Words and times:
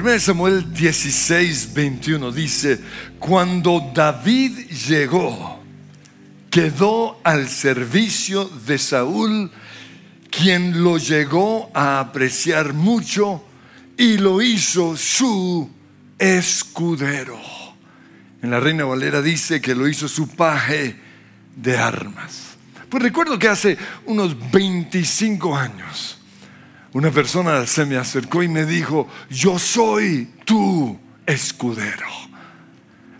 1 0.00 0.20
Samuel 0.20 0.72
16, 0.72 1.74
21 1.74 2.30
dice, 2.30 2.78
cuando 3.18 3.90
David 3.92 4.70
llegó, 4.88 5.60
quedó 6.50 7.20
al 7.24 7.48
servicio 7.48 8.44
de 8.44 8.78
Saúl, 8.78 9.50
quien 10.30 10.84
lo 10.84 10.98
llegó 10.98 11.70
a 11.74 11.98
apreciar 11.98 12.74
mucho 12.74 13.42
y 13.96 14.18
lo 14.18 14.40
hizo 14.40 14.96
su 14.96 15.68
escudero. 16.16 17.40
En 18.40 18.52
la 18.52 18.60
Reina 18.60 18.84
Valera 18.84 19.20
dice 19.20 19.60
que 19.60 19.74
lo 19.74 19.88
hizo 19.88 20.06
su 20.06 20.28
paje 20.28 20.94
de 21.56 21.76
armas. 21.76 22.56
Pues 22.88 23.02
recuerdo 23.02 23.36
que 23.36 23.48
hace 23.48 23.76
unos 24.06 24.36
25 24.52 25.56
años 25.56 26.17
una 26.92 27.10
persona 27.10 27.66
se 27.66 27.84
me 27.84 27.96
acercó 27.96 28.42
y 28.42 28.48
me 28.48 28.64
dijo, 28.64 29.08
yo 29.28 29.58
soy 29.58 30.32
tu 30.44 30.98
escudero. 31.26 32.06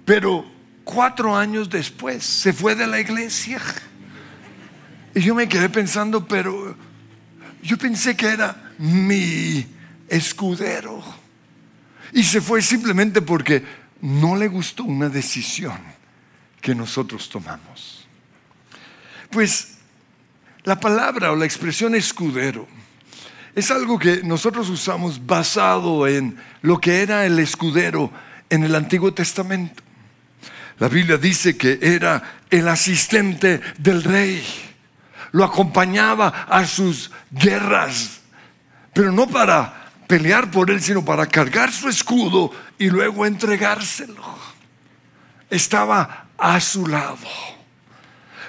Pero 0.04 0.44
cuatro 0.84 1.36
años 1.36 1.68
después 1.68 2.24
se 2.24 2.52
fue 2.52 2.74
de 2.74 2.86
la 2.86 2.98
iglesia. 2.98 3.60
Y 5.14 5.20
yo 5.20 5.34
me 5.34 5.48
quedé 5.48 5.68
pensando, 5.68 6.26
pero 6.26 6.74
yo 7.62 7.76
pensé 7.76 8.16
que 8.16 8.28
era 8.28 8.72
mi 8.78 9.66
escudero. 10.08 11.02
Y 12.12 12.22
se 12.22 12.40
fue 12.40 12.62
simplemente 12.62 13.20
porque 13.20 13.62
no 14.00 14.34
le 14.36 14.48
gustó 14.48 14.84
una 14.84 15.10
decisión 15.10 15.78
que 16.62 16.74
nosotros 16.74 17.28
tomamos. 17.28 18.06
Pues 19.30 19.76
la 20.64 20.80
palabra 20.80 21.32
o 21.32 21.36
la 21.36 21.44
expresión 21.44 21.94
escudero 21.94 22.66
es 23.58 23.72
algo 23.72 23.98
que 23.98 24.22
nosotros 24.22 24.68
usamos 24.68 25.26
basado 25.26 26.06
en 26.06 26.36
lo 26.62 26.80
que 26.80 27.02
era 27.02 27.26
el 27.26 27.40
escudero 27.40 28.08
en 28.48 28.62
el 28.62 28.72
Antiguo 28.76 29.12
Testamento. 29.12 29.82
La 30.78 30.86
Biblia 30.86 31.16
dice 31.16 31.56
que 31.56 31.76
era 31.82 32.22
el 32.50 32.68
asistente 32.68 33.60
del 33.78 34.04
rey. 34.04 34.46
Lo 35.32 35.42
acompañaba 35.42 36.46
a 36.48 36.64
sus 36.66 37.10
guerras, 37.32 38.20
pero 38.92 39.10
no 39.10 39.26
para 39.26 39.90
pelear 40.06 40.52
por 40.52 40.70
él, 40.70 40.80
sino 40.80 41.04
para 41.04 41.26
cargar 41.26 41.72
su 41.72 41.88
escudo 41.88 42.52
y 42.78 42.88
luego 42.90 43.26
entregárselo. 43.26 44.38
Estaba 45.50 46.28
a 46.38 46.60
su 46.60 46.86
lado. 46.86 47.18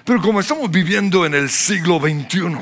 Pero 0.06 0.22
como 0.22 0.40
estamos 0.40 0.70
viviendo 0.70 1.26
en 1.26 1.34
el 1.34 1.50
siglo 1.50 2.00
XXI, 2.00 2.60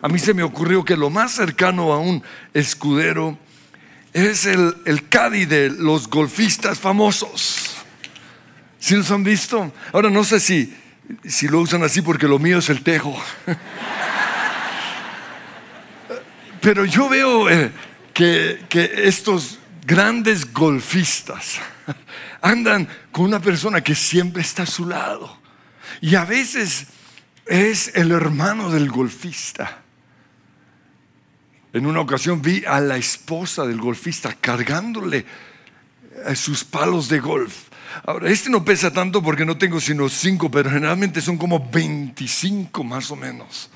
a 0.00 0.08
mí 0.08 0.18
se 0.18 0.34
me 0.34 0.42
ocurrió 0.42 0.84
que 0.84 0.96
lo 0.96 1.10
más 1.10 1.32
cercano 1.32 1.92
a 1.92 1.98
un 1.98 2.22
escudero 2.52 3.38
es 4.12 4.46
el, 4.46 4.76
el 4.84 5.08
caddy 5.08 5.46
de 5.46 5.70
los 5.70 6.08
golfistas 6.08 6.78
famosos. 6.78 7.76
¿Sí 8.78 8.94
los 8.94 9.10
han 9.10 9.24
visto? 9.24 9.72
Ahora 9.92 10.10
no 10.10 10.22
sé 10.22 10.38
si, 10.38 10.74
si 11.24 11.48
lo 11.48 11.60
usan 11.60 11.82
así 11.82 12.02
porque 12.02 12.28
lo 12.28 12.38
mío 12.38 12.58
es 12.58 12.68
el 12.68 12.82
tejo. 12.82 13.20
Pero 16.60 16.84
yo 16.84 17.08
veo 17.08 17.48
eh, 17.48 17.70
que, 18.12 18.64
que 18.68 18.90
estos 19.04 19.58
grandes 19.84 20.52
golfistas 20.52 21.58
andan 22.42 22.88
con 23.12 23.24
una 23.24 23.40
persona 23.40 23.80
que 23.82 23.94
siempre 23.94 24.42
está 24.42 24.64
a 24.64 24.66
su 24.66 24.86
lado. 24.86 25.40
Y 26.00 26.14
a 26.16 26.24
veces 26.24 26.86
es 27.46 27.92
el 27.94 28.10
hermano 28.12 28.70
del 28.70 28.90
golfista. 28.90 29.85
En 31.76 31.84
una 31.84 32.00
ocasión 32.00 32.40
vi 32.40 32.64
a 32.64 32.80
la 32.80 32.96
esposa 32.96 33.66
del 33.66 33.78
golfista 33.78 34.32
cargándole 34.32 35.26
eh, 36.24 36.34
sus 36.34 36.64
palos 36.64 37.10
de 37.10 37.20
golf. 37.20 37.54
Ahora, 38.06 38.30
este 38.30 38.48
no 38.48 38.64
pesa 38.64 38.94
tanto 38.94 39.22
porque 39.22 39.44
no 39.44 39.58
tengo 39.58 39.78
sino 39.78 40.08
cinco, 40.08 40.50
pero 40.50 40.70
generalmente 40.70 41.20
son 41.20 41.36
como 41.36 41.68
25 41.68 42.82
más 42.82 43.10
o 43.10 43.16
menos. 43.16 43.68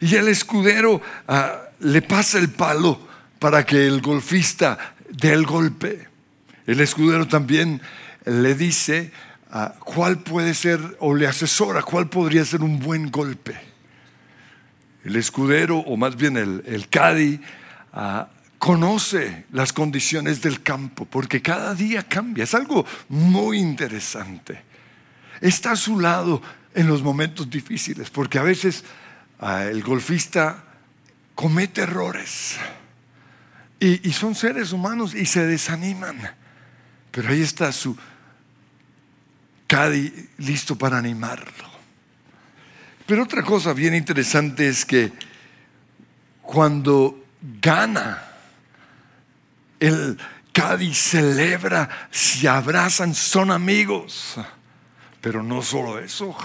Y 0.00 0.16
el 0.16 0.26
escudero 0.26 1.00
ah, 1.28 1.68
le 1.78 2.02
pasa 2.02 2.36
el 2.36 2.50
palo 2.50 3.00
para 3.38 3.64
que 3.64 3.86
el 3.86 4.00
golfista 4.00 4.96
dé 5.08 5.32
el 5.32 5.46
golpe. 5.46 6.08
El 6.66 6.80
escudero 6.80 7.28
también 7.28 7.80
le 8.24 8.56
dice 8.56 9.12
ah, 9.52 9.76
cuál 9.84 10.18
puede 10.18 10.52
ser, 10.52 10.80
o 10.98 11.14
le 11.14 11.28
asesora 11.28 11.82
cuál 11.82 12.08
podría 12.08 12.44
ser 12.44 12.62
un 12.62 12.80
buen 12.80 13.08
golpe. 13.08 13.69
El 15.04 15.16
escudero, 15.16 15.78
o 15.78 15.96
más 15.96 16.16
bien 16.16 16.36
el, 16.36 16.62
el 16.66 16.88
Cadi, 16.88 17.40
ah, 17.92 18.28
conoce 18.58 19.46
las 19.52 19.72
condiciones 19.72 20.42
del 20.42 20.62
campo, 20.62 21.06
porque 21.06 21.40
cada 21.40 21.74
día 21.74 22.02
cambia. 22.02 22.44
Es 22.44 22.54
algo 22.54 22.84
muy 23.08 23.58
interesante. 23.58 24.62
Está 25.40 25.72
a 25.72 25.76
su 25.76 25.98
lado 25.98 26.42
en 26.74 26.86
los 26.86 27.02
momentos 27.02 27.48
difíciles, 27.48 28.10
porque 28.10 28.38
a 28.38 28.42
veces 28.42 28.84
ah, 29.38 29.64
el 29.64 29.82
golfista 29.82 30.64
comete 31.34 31.80
errores 31.80 32.58
y, 33.78 34.06
y, 34.06 34.12
son 34.12 34.34
seres 34.34 34.72
humanos 34.72 35.14
y 35.14 35.24
se 35.24 35.46
desaniman. 35.46 36.18
Pero 37.10 37.30
ahí 37.30 37.40
está 37.40 37.72
su 37.72 37.96
Cadi 39.66 40.12
listo 40.36 40.76
para 40.76 40.98
animarlo. 40.98 41.69
Pero 43.10 43.24
otra 43.24 43.42
cosa 43.42 43.72
bien 43.72 43.96
interesante 43.96 44.68
es 44.68 44.84
que 44.84 45.10
cuando 46.42 47.24
gana, 47.60 48.22
el 49.80 50.16
Cádiz 50.52 50.96
celebra, 50.96 51.88
se 52.12 52.48
abrazan, 52.48 53.12
son 53.12 53.50
amigos. 53.50 54.36
Pero 55.20 55.42
no 55.42 55.60
solo 55.60 55.98
eso, 55.98 56.36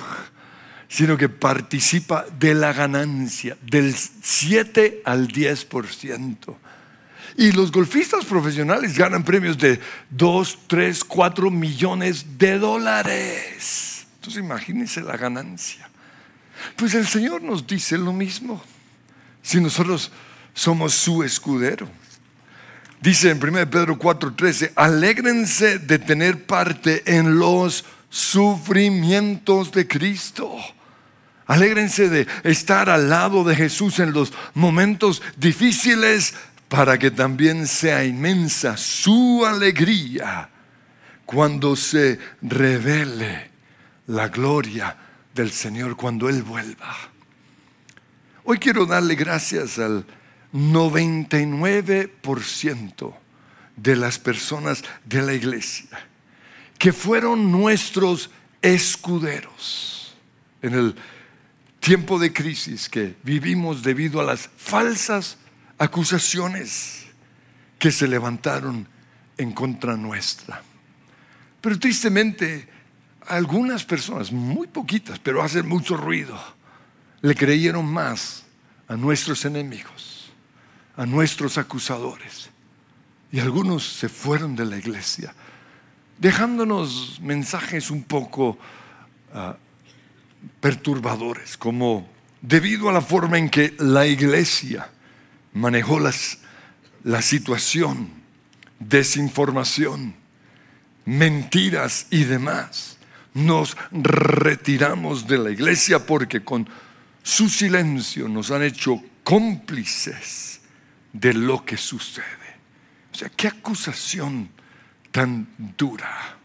sino 0.87 1.15
que 1.15 1.29
participa 1.29 2.25
de 2.39 2.55
la 2.55 2.73
ganancia 2.73 3.55
del 3.61 3.93
7 3.93 5.03
al 5.05 5.27
10%. 5.27 6.55
Y 7.37 7.51
los 7.51 7.71
golfistas 7.71 8.25
profesionales 8.25 8.97
ganan 8.97 9.23
premios 9.23 9.59
de 9.59 9.79
2, 10.09 10.59
3, 10.65 11.03
4 11.03 11.51
millones 11.51 12.39
de 12.39 12.57
dólares. 12.57 14.07
Entonces 14.15 14.41
imagínense 14.43 15.01
la 15.01 15.15
ganancia. 15.15 15.91
Pues 16.75 16.93
el 16.93 17.07
Señor 17.07 17.41
nos 17.41 17.65
dice 17.65 17.97
lo 17.97 18.13
mismo. 18.13 18.61
Si 19.41 19.59
nosotros 19.59 20.11
somos 20.53 20.93
su 20.93 21.23
escudero. 21.23 21.87
Dice 23.01 23.29
en 23.29 23.37
1 23.37 23.69
Pedro 23.69 23.99
4:13, 23.99 24.71
alégrense 24.75 25.79
de 25.79 25.99
tener 25.99 26.45
parte 26.45 27.03
en 27.05 27.37
los 27.37 27.85
sufrimientos 28.09 29.71
de 29.71 29.87
Cristo. 29.87 30.55
Alégrense 31.45 32.09
de 32.09 32.27
estar 32.43 32.89
al 32.89 33.09
lado 33.09 33.43
de 33.43 33.55
Jesús 33.55 33.99
en 33.99 34.13
los 34.13 34.33
momentos 34.55 35.21
difíciles 35.37 36.33
para 36.69 36.97
que 36.97 37.11
también 37.11 37.67
sea 37.67 38.03
inmensa 38.03 38.77
su 38.77 39.45
alegría 39.45 40.49
cuando 41.25 41.75
se 41.75 42.17
revele 42.41 43.51
la 44.07 44.29
gloria 44.29 44.97
del 45.35 45.51
Señor 45.51 45.95
cuando 45.97 46.29
Él 46.29 46.41
vuelva. 46.41 46.95
Hoy 48.45 48.57
quiero 48.57 48.85
darle 48.85 49.15
gracias 49.15 49.77
al 49.77 50.05
99% 50.53 53.13
de 53.75 53.95
las 53.97 54.17
personas 54.17 54.81
de 55.03 55.21
la 55.21 55.33
iglesia 55.33 55.89
que 56.77 56.93
fueron 56.93 57.51
nuestros 57.51 58.29
escuderos 58.61 60.15
en 60.61 60.73
el 60.73 60.95
tiempo 61.81 62.17
de 62.17 62.31
crisis 62.31 62.87
que 62.87 63.17
vivimos 63.23 63.83
debido 63.83 64.21
a 64.21 64.23
las 64.23 64.49
falsas 64.57 65.37
acusaciones 65.77 67.07
que 67.77 67.91
se 67.91 68.07
levantaron 68.07 68.87
en 69.37 69.51
contra 69.51 69.97
nuestra. 69.97 70.63
Pero 71.59 71.77
tristemente 71.77 72.73
algunas 73.27 73.85
personas, 73.85 74.31
muy 74.31 74.67
poquitas, 74.67 75.19
pero 75.19 75.41
hacen 75.41 75.67
mucho 75.67 75.97
ruido, 75.97 76.39
le 77.21 77.35
creyeron 77.35 77.85
más 77.85 78.43
a 78.87 78.95
nuestros 78.95 79.45
enemigos, 79.45 80.31
a 80.95 81.05
nuestros 81.05 81.57
acusadores. 81.57 82.49
Y 83.31 83.39
algunos 83.39 83.83
se 83.83 84.09
fueron 84.09 84.55
de 84.55 84.65
la 84.65 84.77
iglesia, 84.77 85.33
dejándonos 86.19 87.19
mensajes 87.21 87.91
un 87.91 88.03
poco 88.03 88.57
uh, 89.33 89.53
perturbadores, 90.61 91.57
como 91.57 92.07
debido 92.41 92.89
a 92.89 92.93
la 92.93 93.01
forma 93.01 93.37
en 93.37 93.49
que 93.49 93.73
la 93.79 94.05
iglesia 94.05 94.89
manejó 95.53 95.99
las, 95.99 96.37
la 97.03 97.21
situación, 97.21 98.09
desinformación, 98.79 100.15
mentiras 101.05 102.07
y 102.11 102.23
demás 102.23 102.94
nos 103.35 103.77
retiramos 103.91 105.27
de 105.27 105.37
la 105.37 105.51
iglesia 105.51 106.05
porque 106.05 106.43
con 106.43 106.67
su 107.21 107.49
silencio 107.49 108.27
nos 108.27 108.49
han 108.49 108.63
hecho 108.63 109.01
cómplices 109.23 110.61
de 111.13 111.33
lo 111.33 111.63
que 111.63 111.77
sucede. 111.77 112.25
O 113.13 113.17
sea, 113.17 113.29
qué 113.29 113.47
acusación 113.47 114.49
tan 115.11 115.47
dura. 115.77 116.37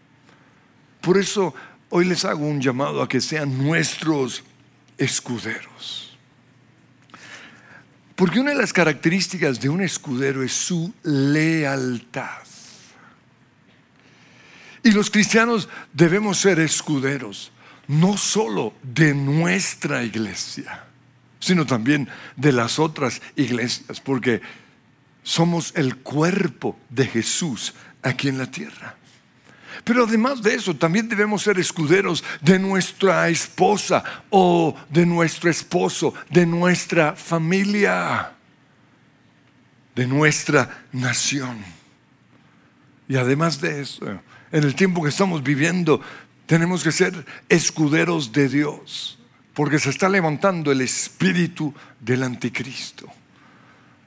Por 1.01 1.17
eso 1.17 1.55
hoy 1.91 2.05
les 2.05 2.25
hago 2.25 2.47
un 2.47 2.61
llamado 2.61 3.03
a 3.03 3.09
que 3.09 3.21
sean 3.21 3.57
nuestros 3.59 4.43
escuderos. 4.99 6.17
Porque 8.17 8.41
una 8.41 8.51
de 8.51 8.59
las 8.59 8.73
características 8.73 9.61
de 9.61 9.69
un 9.69 9.81
escudero 9.81 10.43
es 10.43 10.53
su 10.53 10.93
lealtad. 11.03 12.43
Y 14.83 14.93
los 14.93 15.11
cristianos 15.11 15.69
debemos 15.93 16.39
ser 16.39 16.59
escuderos, 16.61 17.53
no 17.87 18.17
solo 18.17 18.73
de 18.83 19.15
nuestra 19.15 20.03
iglesia, 20.03 20.85
sino 21.39 21.67
también 21.67 22.09
de 22.37 22.53
las 22.53 22.79
otras 22.79 23.21
iglesias, 23.37 24.01
porque 24.01 24.41
somos 25.23 25.73
el 25.77 25.97
cuerpo 25.97 26.79
de 26.89 27.07
Jesús 27.07 27.75
aquí 28.03 28.29
en 28.29 28.39
la 28.39 28.51
tierra. 28.51 28.97
Pero 29.85 30.05
además 30.05 30.43
de 30.43 30.55
eso, 30.55 30.75
también 30.77 31.09
debemos 31.09 31.43
ser 31.43 31.59
escuderos 31.59 32.23
de 32.41 32.59
nuestra 32.59 33.29
esposa 33.29 34.03
o 34.29 34.77
de 34.89 35.07
nuestro 35.07 35.51
esposo, 35.51 36.13
de 36.29 36.45
nuestra 36.45 37.15
familia, 37.15 38.33
de 39.95 40.07
nuestra 40.07 40.85
nación. 40.93 41.59
Y 43.09 43.17
además 43.17 43.61
de 43.61 43.81
eso, 43.81 44.21
en 44.53 44.65
el 44.65 44.75
tiempo 44.75 45.03
que 45.03 45.11
estamos 45.11 45.43
viviendo, 45.43 46.01
tenemos 46.47 46.83
que 46.83 46.93
ser 46.93 47.25
escuderos 47.49 48.33
de 48.33 48.49
Dios, 48.49 49.19
porque 49.55 49.79
se 49.79 49.91
está 49.91 50.09
levantando 50.09 50.73
el 50.73 50.81
espíritu 50.81 51.73
del 52.01 52.23
anticristo. 52.23 53.09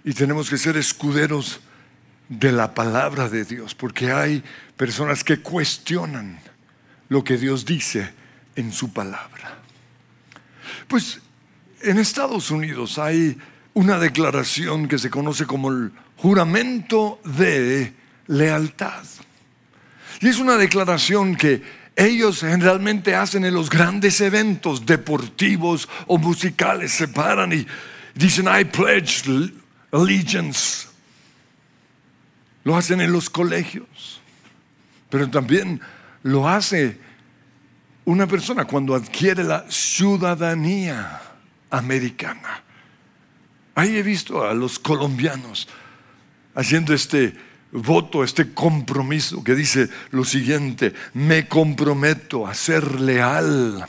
Y 0.03 0.13
tenemos 0.13 0.49
que 0.49 0.57
ser 0.57 0.75
escuderos 0.75 1.61
de 2.27 2.51
la 2.51 2.73
palabra 2.73 3.29
de 3.29 3.45
Dios, 3.45 3.75
porque 3.75 4.11
hay 4.11 4.43
personas 4.75 5.23
que 5.23 5.39
cuestionan 5.39 6.39
lo 7.09 7.23
que 7.23 7.37
Dios 7.37 7.65
dice 7.65 8.11
en 8.55 8.71
su 8.71 8.91
palabra. 8.91 9.59
Pues 10.87 11.19
en 11.81 11.99
Estados 11.99 12.51
Unidos 12.51 12.97
hay 12.97 13.37
una 13.73 13.99
declaración 13.99 14.87
que 14.87 14.97
se 14.97 15.09
conoce 15.09 15.45
como 15.45 15.69
el 15.69 15.91
juramento 16.17 17.19
de 17.23 17.93
lealtad. 18.27 19.03
Y 20.23 20.29
es 20.29 20.39
una 20.39 20.55
declaración 20.55 21.35
que 21.35 21.61
ellos 21.97 22.39
generalmente 22.39 23.13
hacen 23.13 23.43
en 23.43 23.53
los 23.53 23.69
grandes 23.69 24.21
eventos 24.21 24.85
deportivos 24.85 25.89
o 26.07 26.17
musicales. 26.17 26.93
Se 26.93 27.09
paran 27.09 27.51
y 27.51 27.67
dicen, 28.15 28.47
I 28.47 28.63
pledge 28.63 29.51
allegiance 29.91 30.87
lo 32.63 32.77
hacen 32.77 33.01
en 33.01 33.11
los 33.11 33.29
colegios, 33.29 34.21
pero 35.09 35.29
también 35.29 35.81
lo 36.21 36.47
hace 36.47 36.97
una 38.05 38.25
persona 38.25 38.63
cuando 38.63 38.95
adquiere 38.95 39.43
la 39.43 39.65
ciudadanía 39.69 41.21
americana. 41.69 42.63
Ahí 43.75 43.97
he 43.97 44.03
visto 44.03 44.47
a 44.47 44.53
los 44.53 44.79
colombianos 44.79 45.67
haciendo 46.55 46.93
este 46.93 47.35
voto, 47.73 48.23
este 48.23 48.53
compromiso 48.53 49.43
que 49.43 49.55
dice 49.55 49.89
lo 50.11 50.23
siguiente, 50.23 50.93
me 51.13 51.47
comprometo 51.47 52.47
a 52.47 52.53
ser 52.53 53.01
leal 53.01 53.87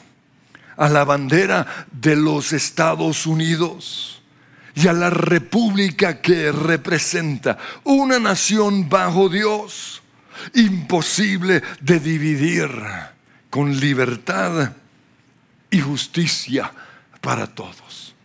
a 0.76 0.88
la 0.88 1.04
bandera 1.04 1.86
de 1.92 2.16
los 2.16 2.52
Estados 2.52 3.26
Unidos 3.26 4.22
y 4.74 4.88
a 4.88 4.92
la 4.92 5.10
república 5.10 6.20
que 6.20 6.50
representa, 6.50 7.58
una 7.84 8.18
nación 8.18 8.88
bajo 8.88 9.28
Dios, 9.28 10.02
imposible 10.54 11.62
de 11.80 12.00
dividir, 12.00 12.68
con 13.50 13.78
libertad 13.78 14.72
y 15.70 15.80
justicia 15.80 16.72
para 17.20 17.46
todos. 17.46 18.16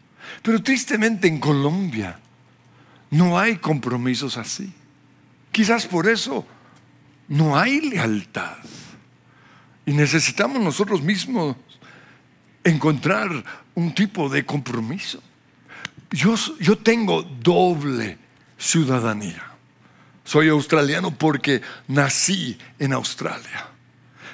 Pero 0.42 0.64
tristemente 0.64 1.28
en 1.28 1.40
Colombia 1.40 2.18
no 3.12 3.38
hay 3.38 3.58
compromisos 3.58 4.38
así. 4.38 4.74
Quizás 5.52 5.86
por 5.86 6.08
eso 6.08 6.46
no 7.28 7.58
hay 7.58 7.82
lealtad. 7.82 8.58
Y 9.86 9.94
necesitamos 9.94 10.62
nosotros 10.62 11.02
mismos 11.02 11.56
encontrar 12.64 13.44
un 13.76 13.94
tipo 13.94 14.30
de 14.30 14.46
compromiso 14.46 15.22
yo, 16.12 16.78
tengo 16.78 17.24
doble 17.24 18.18
ciudadanía. 18.58 19.46
Soy 20.24 20.50
australiano 20.50 21.12
porque 21.12 21.62
nací 21.88 22.58
en 22.78 22.94
Australia. 22.94 23.68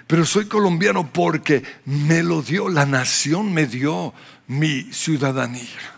Pero 0.08 0.26
soy 0.26 0.46
colombiano 0.46 1.12
porque 1.12 1.64
me 1.86 2.22
lo 2.22 2.42
dio, 2.42 2.70
la 2.70 2.86
nación 2.86 3.54
me 3.54 3.66
dio 3.66 4.14
mi 4.48 4.84
ciudadanía. 4.94 5.94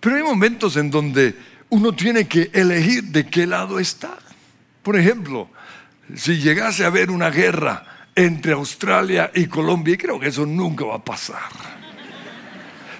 Pero 0.00 0.16
hay 0.16 0.22
momentos 0.22 0.76
en 0.76 0.90
donde 0.90 1.36
uno 1.70 1.92
tiene 1.92 2.26
que 2.26 2.50
elegir 2.52 3.04
de 3.04 3.26
qué 3.26 3.46
lado 3.46 3.78
está. 3.78 4.18
Por 4.82 4.96
ejemplo, 4.96 5.48
si 6.14 6.36
llegase 6.38 6.84
a 6.84 6.88
haber 6.88 7.10
una 7.10 7.30
guerra 7.30 7.84
entre 8.14 8.52
Australia 8.52 9.30
y 9.34 9.46
Colombia, 9.46 9.94
y 9.94 9.98
creo 9.98 10.18
que 10.18 10.28
eso 10.28 10.46
nunca 10.46 10.84
va 10.84 10.96
a 10.96 11.04
pasar. 11.04 11.50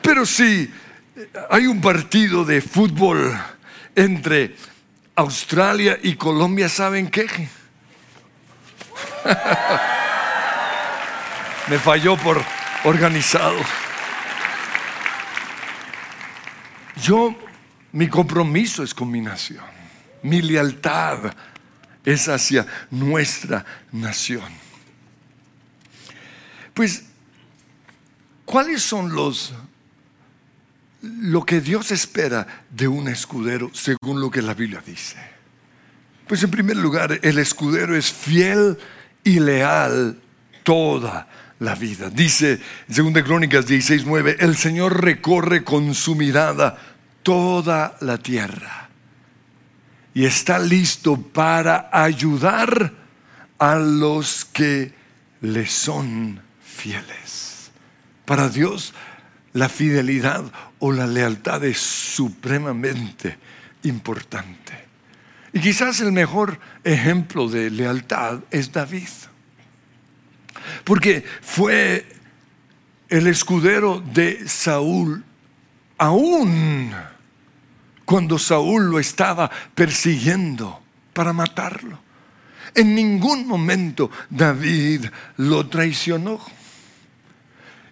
Pero 0.02 0.26
si 0.26 0.70
hay 1.50 1.66
un 1.66 1.80
partido 1.80 2.44
de 2.44 2.60
fútbol 2.60 3.34
entre 3.94 4.54
Australia 5.14 5.98
y 6.02 6.16
Colombia, 6.16 6.68
¿saben 6.68 7.08
qué? 7.08 7.26
Me 11.68 11.78
falló 11.78 12.16
por 12.16 12.42
organizado. 12.84 13.58
Yo, 17.02 17.34
mi 17.96 18.08
compromiso 18.08 18.82
es 18.82 18.92
con 18.92 19.10
mi 19.10 19.22
nación. 19.22 19.64
Mi 20.22 20.42
lealtad 20.42 21.32
es 22.04 22.28
hacia 22.28 22.66
nuestra 22.90 23.64
nación. 23.90 24.52
Pues, 26.74 27.04
¿cuáles 28.44 28.82
son 28.82 29.14
los 29.14 29.54
lo 31.00 31.44
que 31.44 31.60
Dios 31.60 31.90
espera 31.90 32.64
de 32.70 32.86
un 32.86 33.08
escudero 33.08 33.70
según 33.72 34.20
lo 34.20 34.30
que 34.30 34.42
la 34.42 34.54
Biblia 34.54 34.82
dice. 34.84 35.16
Pues 36.26 36.42
en 36.42 36.50
primer 36.50 36.76
lugar, 36.76 37.18
el 37.22 37.38
escudero 37.38 37.96
es 37.96 38.12
fiel 38.12 38.76
y 39.22 39.38
leal 39.38 40.18
toda 40.64 41.28
la 41.60 41.74
vida. 41.74 42.10
Dice 42.10 42.60
en 42.88 43.12
2 43.12 43.22
Crónicas 43.22 43.66
16:9, 43.66 44.36
el 44.40 44.56
Señor 44.56 45.02
recorre 45.02 45.62
con 45.62 45.94
su 45.94 46.14
mirada 46.14 46.95
toda 47.26 47.96
la 48.02 48.18
tierra 48.18 48.88
y 50.14 50.26
está 50.26 50.60
listo 50.60 51.20
para 51.20 51.90
ayudar 51.92 52.92
a 53.58 53.74
los 53.74 54.44
que 54.44 54.94
le 55.40 55.66
son 55.66 56.40
fieles. 56.64 57.72
Para 58.24 58.48
Dios 58.48 58.94
la 59.54 59.68
fidelidad 59.68 60.44
o 60.78 60.92
la 60.92 61.08
lealtad 61.08 61.64
es 61.64 61.78
supremamente 61.78 63.36
importante. 63.82 64.84
Y 65.52 65.58
quizás 65.58 66.00
el 66.00 66.12
mejor 66.12 66.60
ejemplo 66.84 67.48
de 67.48 67.70
lealtad 67.70 68.38
es 68.52 68.70
David. 68.70 69.08
Porque 70.84 71.24
fue 71.42 72.06
el 73.08 73.26
escudero 73.26 74.00
de 74.14 74.48
Saúl 74.48 75.24
aún 75.98 76.94
cuando 78.06 78.38
Saúl 78.38 78.88
lo 78.90 78.98
estaba 78.98 79.50
persiguiendo 79.74 80.80
para 81.12 81.34
matarlo. 81.34 81.98
En 82.74 82.94
ningún 82.94 83.46
momento 83.46 84.10
David 84.30 85.06
lo 85.36 85.66
traicionó. 85.66 86.40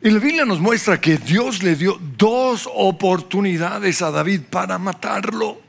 Y 0.01 0.11
la 0.11 0.21
Biblia 0.21 0.45
nos 0.45 0.61
muestra 0.61 1.01
que 1.01 1.17
Dios 1.17 1.63
le 1.63 1.75
dio 1.75 1.99
dos 2.17 2.69
oportunidades 2.73 4.03
a 4.03 4.11
David 4.11 4.43
para 4.51 4.79
matarlo. 4.79 5.61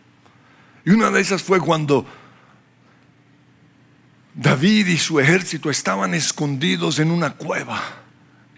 Y 0.86 0.92
una 0.92 1.10
de 1.10 1.22
esas 1.22 1.42
fue 1.42 1.60
cuando 1.60 2.06
David 4.36 4.88
y 4.88 4.98
su 4.98 5.20
ejército 5.20 5.70
estaban 5.72 6.14
escondidos 6.14 7.00
en 7.00 7.10
una 7.10 7.32
cueva. 7.32 7.82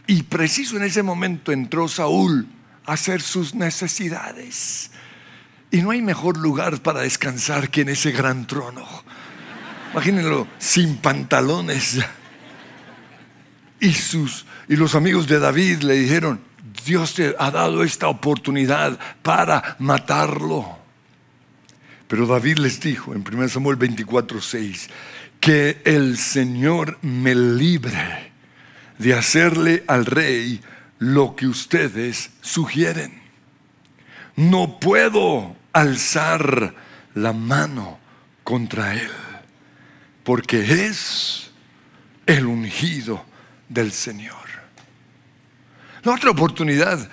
Y 0.08 0.24
preciso 0.24 0.76
en 0.76 0.84
ese 0.84 1.04
momento 1.04 1.52
entró 1.52 1.88
Saúl 1.88 2.48
a 2.86 2.94
hacer 2.94 3.22
sus 3.22 3.54
necesidades. 3.54 4.92
Y 5.72 5.82
no 5.82 5.92
hay 5.92 6.02
mejor 6.02 6.38
lugar 6.38 6.82
para 6.82 7.02
descansar 7.02 7.70
que 7.70 7.82
en 7.82 7.90
ese 7.90 8.12
gran 8.12 8.48
trono. 8.48 8.86
Imagínenlo 9.92 10.48
sin 10.60 10.98
pantalones 10.98 12.00
y, 13.80 13.94
sus, 13.94 14.46
y 14.68 14.76
los 14.76 14.96
amigos 14.96 15.28
de 15.28 15.40
David 15.40 15.82
le 15.82 15.96
dijeron, 15.96 16.42
Dios 16.86 17.14
te 17.14 17.36
ha 17.38 17.52
dado 17.52 17.84
esta 17.84 18.08
oportunidad 18.08 18.98
para 19.22 19.76
matarlo. 19.80 20.78
Pero 22.08 22.26
David 22.26 22.60
les 22.60 22.80
dijo 22.80 23.14
en 23.14 23.24
1 23.28 23.50
Samuel 23.50 23.76
24, 23.76 24.42
6, 24.42 24.90
que 25.40 25.82
el 25.84 26.18
Señor 26.18 26.98
me 27.02 27.36
libre 27.36 28.32
de 28.98 29.14
hacerle 29.14 29.84
al 29.88 30.06
rey 30.06 30.62
lo 31.00 31.36
que 31.36 31.48
ustedes 31.48 32.32
sugieren. 32.42 33.27
No 34.38 34.80
puedo 34.80 35.56
alzar 35.74 36.74
la 37.16 37.34
mano 37.34 37.98
contra 38.44 38.94
él, 38.94 39.12
porque 40.24 40.86
es 40.86 41.50
el 42.28 42.46
ungido 42.46 43.26
del 43.68 43.92
Señor. 43.92 44.38
La 46.04 46.14
otra 46.14 46.30
oportunidad 46.30 47.10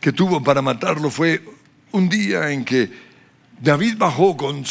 que 0.00 0.12
tuvo 0.12 0.42
para 0.42 0.62
matarlo 0.62 1.10
fue 1.10 1.44
un 1.90 2.08
día 2.08 2.50
en 2.50 2.64
que 2.64 2.90
David 3.60 3.96
bajó 3.98 4.36
con 4.36 4.64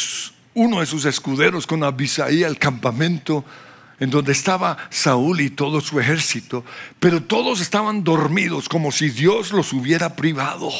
uno 0.54 0.80
de 0.80 0.86
sus 0.86 1.04
escuderos, 1.04 1.66
con 1.66 1.84
Abisaí, 1.84 2.44
al 2.44 2.58
campamento 2.58 3.44
en 4.00 4.08
donde 4.10 4.32
estaba 4.32 4.78
Saúl 4.88 5.42
y 5.42 5.50
todo 5.50 5.82
su 5.82 6.00
ejército, 6.00 6.64
pero 6.98 7.22
todos 7.22 7.60
estaban 7.60 8.02
dormidos 8.04 8.68
como 8.68 8.90
si 8.90 9.10
Dios 9.10 9.52
los 9.52 9.72
hubiera 9.74 10.16
privado. 10.16 10.70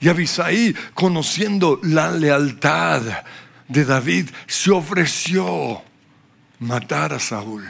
Y 0.00 0.08
Abisaí, 0.08 0.74
conociendo 0.94 1.80
la 1.82 2.10
lealtad 2.10 3.02
de 3.68 3.84
David, 3.84 4.30
se 4.46 4.70
ofreció 4.70 5.82
matar 6.58 7.12
a 7.12 7.18
Saúl. 7.18 7.64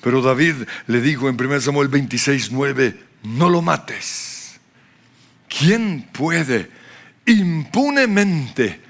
Pero 0.00 0.20
David 0.22 0.66
le 0.86 1.00
dijo 1.00 1.28
en 1.28 1.40
1 1.40 1.60
Samuel 1.60 1.88
26, 1.88 2.52
9, 2.52 3.04
no 3.24 3.48
lo 3.48 3.62
mates. 3.62 4.60
¿Quién 5.48 6.08
puede 6.12 6.70
impunemente 7.26 8.80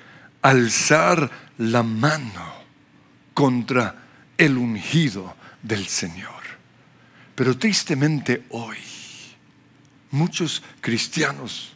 alzar 0.42 1.30
la 1.58 1.82
mano 1.82 2.54
contra 3.32 3.94
el 4.36 4.56
ungido 4.56 5.36
del 5.62 5.86
Señor? 5.86 6.42
Pero 7.34 7.56
tristemente 7.58 8.44
hoy 8.50 8.78
muchos 10.10 10.62
cristianos 10.80 11.73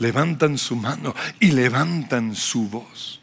levantan 0.00 0.58
su 0.58 0.74
mano 0.74 1.14
y 1.38 1.52
levantan 1.52 2.34
su 2.34 2.68
voz 2.68 3.20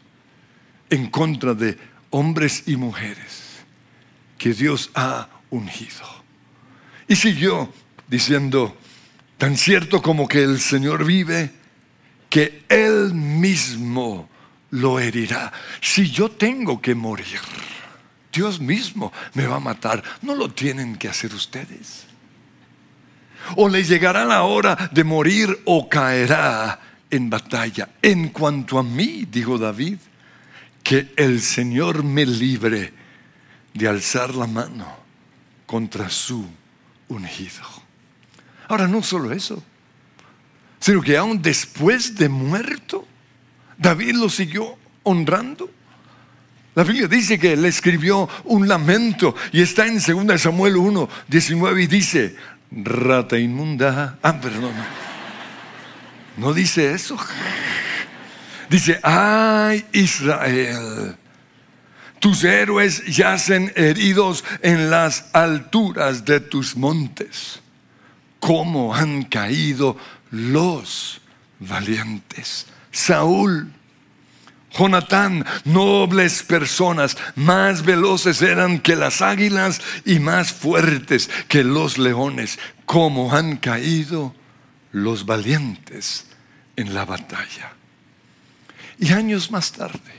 en 0.88 1.10
contra 1.10 1.52
de 1.52 1.76
hombres 2.10 2.62
y 2.66 2.76
mujeres 2.76 3.64
que 4.38 4.54
Dios 4.54 4.90
ha 4.94 5.28
ungido. 5.50 6.06
Y 7.06 7.16
siguió 7.16 7.70
diciendo, 8.06 8.76
tan 9.36 9.56
cierto 9.56 10.00
como 10.00 10.26
que 10.26 10.42
el 10.42 10.60
Señor 10.60 11.04
vive, 11.04 11.50
que 12.30 12.64
Él 12.68 13.12
mismo 13.12 14.28
lo 14.70 15.00
herirá. 15.00 15.52
Si 15.80 16.10
yo 16.10 16.30
tengo 16.30 16.80
que 16.80 16.94
morir, 16.94 17.40
Dios 18.32 18.60
mismo 18.60 19.12
me 19.34 19.46
va 19.46 19.56
a 19.56 19.60
matar. 19.60 20.02
No 20.22 20.34
lo 20.34 20.50
tienen 20.50 20.96
que 20.96 21.08
hacer 21.08 21.34
ustedes. 21.34 22.07
O 23.56 23.68
le 23.68 23.84
llegará 23.84 24.24
la 24.24 24.42
hora 24.42 24.90
de 24.92 25.04
morir 25.04 25.60
o 25.64 25.88
caerá 25.88 26.80
en 27.10 27.30
batalla. 27.30 27.88
En 28.02 28.28
cuanto 28.28 28.78
a 28.78 28.82
mí, 28.82 29.26
dijo 29.30 29.58
David, 29.58 29.98
que 30.82 31.12
el 31.16 31.40
Señor 31.40 32.02
me 32.02 32.24
libre 32.24 32.92
de 33.74 33.88
alzar 33.88 34.34
la 34.34 34.46
mano 34.46 34.86
contra 35.66 36.08
su 36.08 36.46
ungido. 37.08 37.62
Ahora, 38.68 38.88
no 38.88 39.02
solo 39.02 39.32
eso, 39.32 39.62
sino 40.80 41.00
que 41.00 41.16
aún 41.16 41.40
después 41.42 42.14
de 42.16 42.28
muerto, 42.28 43.06
David 43.76 44.14
lo 44.14 44.28
siguió 44.28 44.76
honrando. 45.02 45.70
La 46.74 46.84
Biblia 46.84 47.08
dice 47.08 47.38
que 47.38 47.56
le 47.56 47.68
escribió 47.68 48.28
un 48.44 48.68
lamento 48.68 49.34
y 49.52 49.62
está 49.62 49.86
en 49.86 49.94
2 49.94 50.40
Samuel 50.40 50.76
1, 50.76 51.08
19 51.26 51.82
y 51.82 51.86
dice, 51.86 52.36
rata 52.70 53.38
inmunda. 53.38 54.18
Ah, 54.22 54.40
perdón. 54.40 54.72
No 56.36 56.52
dice 56.52 56.92
eso. 56.92 57.16
Dice, 58.70 59.00
ay 59.02 59.84
Israel, 59.92 61.16
tus 62.20 62.44
héroes 62.44 63.04
yacen 63.06 63.72
heridos 63.76 64.44
en 64.62 64.90
las 64.90 65.30
alturas 65.32 66.24
de 66.24 66.40
tus 66.40 66.76
montes. 66.76 67.60
¿Cómo 68.40 68.94
han 68.94 69.24
caído 69.24 69.96
los 70.30 71.20
valientes? 71.58 72.66
Saúl, 72.92 73.72
Jonatán, 74.70 75.44
nobles 75.64 76.42
personas, 76.42 77.16
más 77.36 77.84
veloces 77.84 78.42
eran 78.42 78.80
que 78.80 78.96
las 78.96 79.22
águilas 79.22 79.80
y 80.04 80.18
más 80.18 80.52
fuertes 80.52 81.30
que 81.48 81.64
los 81.64 81.98
leones. 81.98 82.58
¿Cómo 82.84 83.34
han 83.34 83.56
caído 83.56 84.34
los 84.92 85.24
valientes 85.26 86.26
en 86.76 86.94
la 86.94 87.04
batalla? 87.04 87.72
Y 88.98 89.12
años 89.12 89.50
más 89.50 89.72
tarde, 89.72 90.12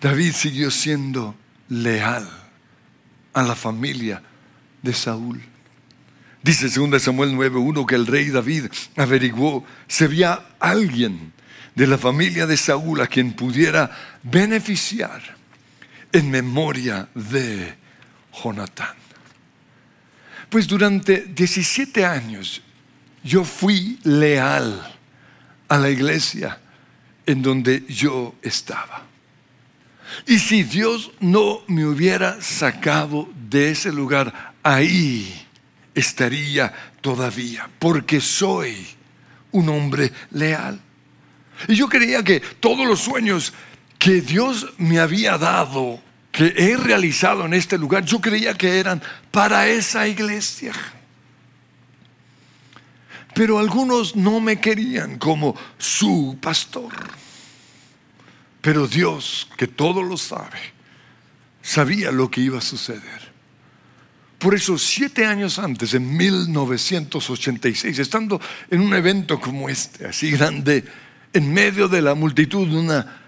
David 0.00 0.32
siguió 0.32 0.70
siendo 0.70 1.34
leal 1.68 2.28
a 3.32 3.42
la 3.42 3.54
familia 3.54 4.22
de 4.82 4.92
Saúl. 4.92 5.40
Dice 6.42 6.68
2 6.68 7.02
Samuel 7.02 7.34
9:1 7.34 7.86
que 7.86 7.94
el 7.94 8.06
rey 8.06 8.30
David 8.30 8.66
averiguó 8.96 9.64
si 9.86 10.04
había 10.04 10.46
alguien 10.58 11.32
de 11.74 11.86
la 11.86 11.98
familia 11.98 12.46
de 12.46 12.56
Saúl 12.56 13.00
a 13.00 13.06
quien 13.06 13.32
pudiera 13.32 13.90
beneficiar 14.22 15.22
en 16.12 16.30
memoria 16.30 17.08
de 17.14 17.74
Jonatán. 18.42 18.96
Pues 20.48 20.66
durante 20.66 21.26
17 21.26 22.04
años 22.04 22.62
yo 23.22 23.44
fui 23.44 23.98
leal 24.02 24.96
a 25.68 25.78
la 25.78 25.90
iglesia 25.90 26.58
en 27.26 27.42
donde 27.42 27.84
yo 27.88 28.34
estaba. 28.42 29.04
Y 30.26 30.38
si 30.38 30.64
Dios 30.64 31.12
no 31.20 31.60
me 31.68 31.86
hubiera 31.86 32.42
sacado 32.42 33.28
de 33.48 33.70
ese 33.70 33.92
lugar, 33.92 34.54
ahí 34.62 35.46
estaría 35.94 36.72
todavía, 37.00 37.70
porque 37.78 38.20
soy 38.20 38.74
un 39.52 39.68
hombre 39.68 40.12
leal. 40.30 40.80
Y 41.68 41.74
yo 41.74 41.88
creía 41.88 42.22
que 42.22 42.40
todos 42.40 42.86
los 42.86 43.00
sueños 43.00 43.52
que 43.98 44.20
Dios 44.20 44.72
me 44.78 44.98
había 44.98 45.36
dado, 45.38 46.00
que 46.32 46.54
he 46.56 46.76
realizado 46.76 47.44
en 47.44 47.54
este 47.54 47.76
lugar, 47.76 48.04
yo 48.04 48.20
creía 48.20 48.54
que 48.54 48.78
eran 48.78 49.02
para 49.30 49.68
esa 49.68 50.08
iglesia. 50.08 50.72
Pero 53.34 53.58
algunos 53.58 54.16
no 54.16 54.40
me 54.40 54.60
querían 54.60 55.18
como 55.18 55.54
su 55.78 56.38
pastor. 56.40 56.92
Pero 58.60 58.86
Dios, 58.86 59.48
que 59.56 59.66
todo 59.66 60.02
lo 60.02 60.16
sabe, 60.16 60.58
sabía 61.62 62.10
lo 62.10 62.30
que 62.30 62.40
iba 62.40 62.58
a 62.58 62.62
suceder. 62.62 63.30
Por 64.38 64.54
eso, 64.54 64.78
siete 64.78 65.26
años 65.26 65.58
antes, 65.58 65.92
en 65.92 66.16
1986, 66.16 67.98
estando 67.98 68.40
en 68.70 68.80
un 68.80 68.94
evento 68.94 69.38
como 69.38 69.68
este, 69.68 70.06
así 70.06 70.30
grande, 70.30 70.82
en 71.32 71.52
medio 71.52 71.88
de 71.88 72.02
la 72.02 72.14
multitud, 72.14 72.72
una 72.72 73.20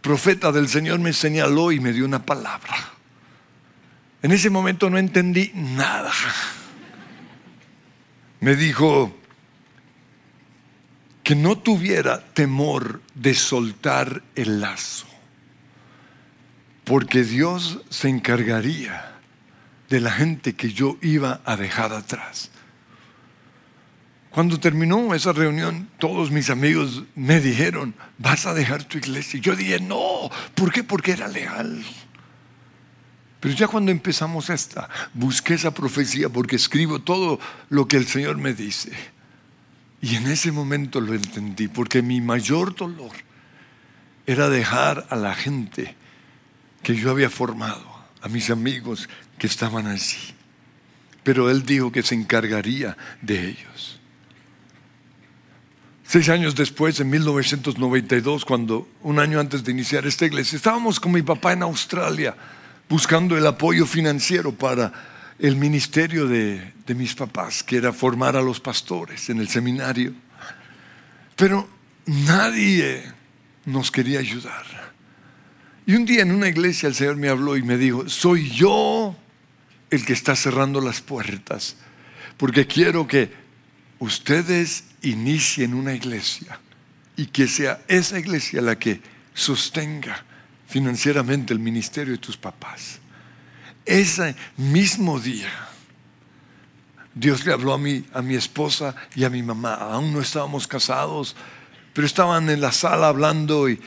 profeta 0.00 0.52
del 0.52 0.68
Señor 0.68 0.98
me 1.00 1.12
señaló 1.12 1.72
y 1.72 1.80
me 1.80 1.92
dio 1.92 2.04
una 2.04 2.24
palabra. 2.24 2.76
En 4.22 4.32
ese 4.32 4.50
momento 4.50 4.90
no 4.90 4.98
entendí 4.98 5.52
nada. 5.54 6.12
Me 8.40 8.56
dijo, 8.56 9.16
que 11.26 11.34
no 11.34 11.58
tuviera 11.58 12.20
temor 12.20 13.02
de 13.16 13.34
soltar 13.34 14.22
el 14.36 14.60
lazo, 14.60 15.08
porque 16.84 17.24
Dios 17.24 17.80
se 17.90 18.08
encargaría 18.08 19.16
de 19.88 19.98
la 19.98 20.12
gente 20.12 20.54
que 20.54 20.72
yo 20.72 20.98
iba 21.02 21.40
a 21.44 21.56
dejar 21.56 21.92
atrás. 21.92 22.52
Cuando 24.36 24.60
terminó 24.60 25.14
esa 25.14 25.32
reunión, 25.32 25.88
todos 25.98 26.30
mis 26.30 26.50
amigos 26.50 27.04
me 27.14 27.40
dijeron, 27.40 27.94
vas 28.18 28.44
a 28.44 28.52
dejar 28.52 28.84
tu 28.84 28.98
iglesia. 28.98 29.40
Yo 29.40 29.56
dije, 29.56 29.80
no, 29.80 30.30
¿por 30.54 30.70
qué? 30.70 30.84
Porque 30.84 31.12
era 31.12 31.26
leal. 31.26 31.82
Pero 33.40 33.54
ya 33.54 33.66
cuando 33.66 33.92
empezamos 33.92 34.50
esta, 34.50 34.90
busqué 35.14 35.54
esa 35.54 35.72
profecía 35.72 36.28
porque 36.28 36.56
escribo 36.56 36.98
todo 36.98 37.40
lo 37.70 37.88
que 37.88 37.96
el 37.96 38.06
Señor 38.06 38.36
me 38.36 38.52
dice. 38.52 38.92
Y 40.02 40.16
en 40.16 40.26
ese 40.26 40.52
momento 40.52 41.00
lo 41.00 41.14
entendí, 41.14 41.68
porque 41.68 42.02
mi 42.02 42.20
mayor 42.20 42.76
dolor 42.76 43.12
era 44.26 44.50
dejar 44.50 45.06
a 45.08 45.16
la 45.16 45.34
gente 45.34 45.94
que 46.82 46.94
yo 46.94 47.10
había 47.10 47.30
formado, 47.30 47.86
a 48.20 48.28
mis 48.28 48.50
amigos 48.50 49.08
que 49.38 49.46
estaban 49.46 49.86
allí. 49.86 50.34
Pero 51.22 51.48
Él 51.48 51.64
dijo 51.64 51.90
que 51.90 52.02
se 52.02 52.14
encargaría 52.14 52.98
de 53.22 53.48
ellos. 53.48 53.96
Seis 56.08 56.28
años 56.28 56.54
después, 56.54 57.00
en 57.00 57.10
1992, 57.10 58.44
cuando 58.44 58.88
un 59.02 59.18
año 59.18 59.40
antes 59.40 59.64
de 59.64 59.72
iniciar 59.72 60.06
esta 60.06 60.24
iglesia, 60.24 60.54
estábamos 60.56 61.00
con 61.00 61.10
mi 61.10 61.22
papá 61.22 61.52
en 61.52 61.64
Australia 61.64 62.36
buscando 62.88 63.36
el 63.36 63.44
apoyo 63.44 63.86
financiero 63.86 64.52
para 64.52 64.92
el 65.40 65.56
ministerio 65.56 66.28
de, 66.28 66.74
de 66.86 66.94
mis 66.94 67.12
papás, 67.16 67.64
que 67.64 67.76
era 67.78 67.92
formar 67.92 68.36
a 68.36 68.40
los 68.40 68.60
pastores 68.60 69.28
en 69.30 69.40
el 69.40 69.48
seminario. 69.48 70.14
Pero 71.34 71.68
nadie 72.06 73.02
nos 73.64 73.90
quería 73.90 74.20
ayudar. 74.20 74.64
Y 75.86 75.96
un 75.96 76.04
día 76.04 76.22
en 76.22 76.30
una 76.30 76.48
iglesia 76.48 76.88
el 76.88 76.94
Señor 76.94 77.16
me 77.16 77.28
habló 77.28 77.56
y 77.56 77.62
me 77.62 77.76
dijo, 77.76 78.08
soy 78.08 78.48
yo 78.50 79.16
el 79.90 80.04
que 80.06 80.12
está 80.12 80.36
cerrando 80.36 80.80
las 80.80 81.00
puertas, 81.00 81.76
porque 82.36 82.68
quiero 82.68 83.08
que 83.08 83.45
ustedes 83.98 84.84
inicien 85.02 85.74
una 85.74 85.94
iglesia 85.94 86.58
y 87.16 87.26
que 87.26 87.48
sea 87.48 87.80
esa 87.88 88.18
iglesia 88.18 88.60
la 88.60 88.78
que 88.78 89.00
sostenga 89.34 90.24
financieramente 90.66 91.52
el 91.52 91.60
ministerio 91.60 92.12
de 92.12 92.18
tus 92.18 92.36
papás. 92.36 92.98
Ese 93.84 94.34
mismo 94.56 95.20
día, 95.20 95.50
Dios 97.14 97.46
le 97.46 97.52
habló 97.52 97.72
a 97.72 97.78
mí, 97.78 98.04
a 98.12 98.20
mi 98.20 98.34
esposa 98.34 98.94
y 99.14 99.24
a 99.24 99.30
mi 99.30 99.42
mamá. 99.42 99.74
Aún 99.74 100.12
no 100.12 100.20
estábamos 100.20 100.66
casados, 100.66 101.36
pero 101.92 102.06
estaban 102.06 102.50
en 102.50 102.60
la 102.60 102.72
sala 102.72 103.08
hablando 103.08 103.68
y, 103.70 103.80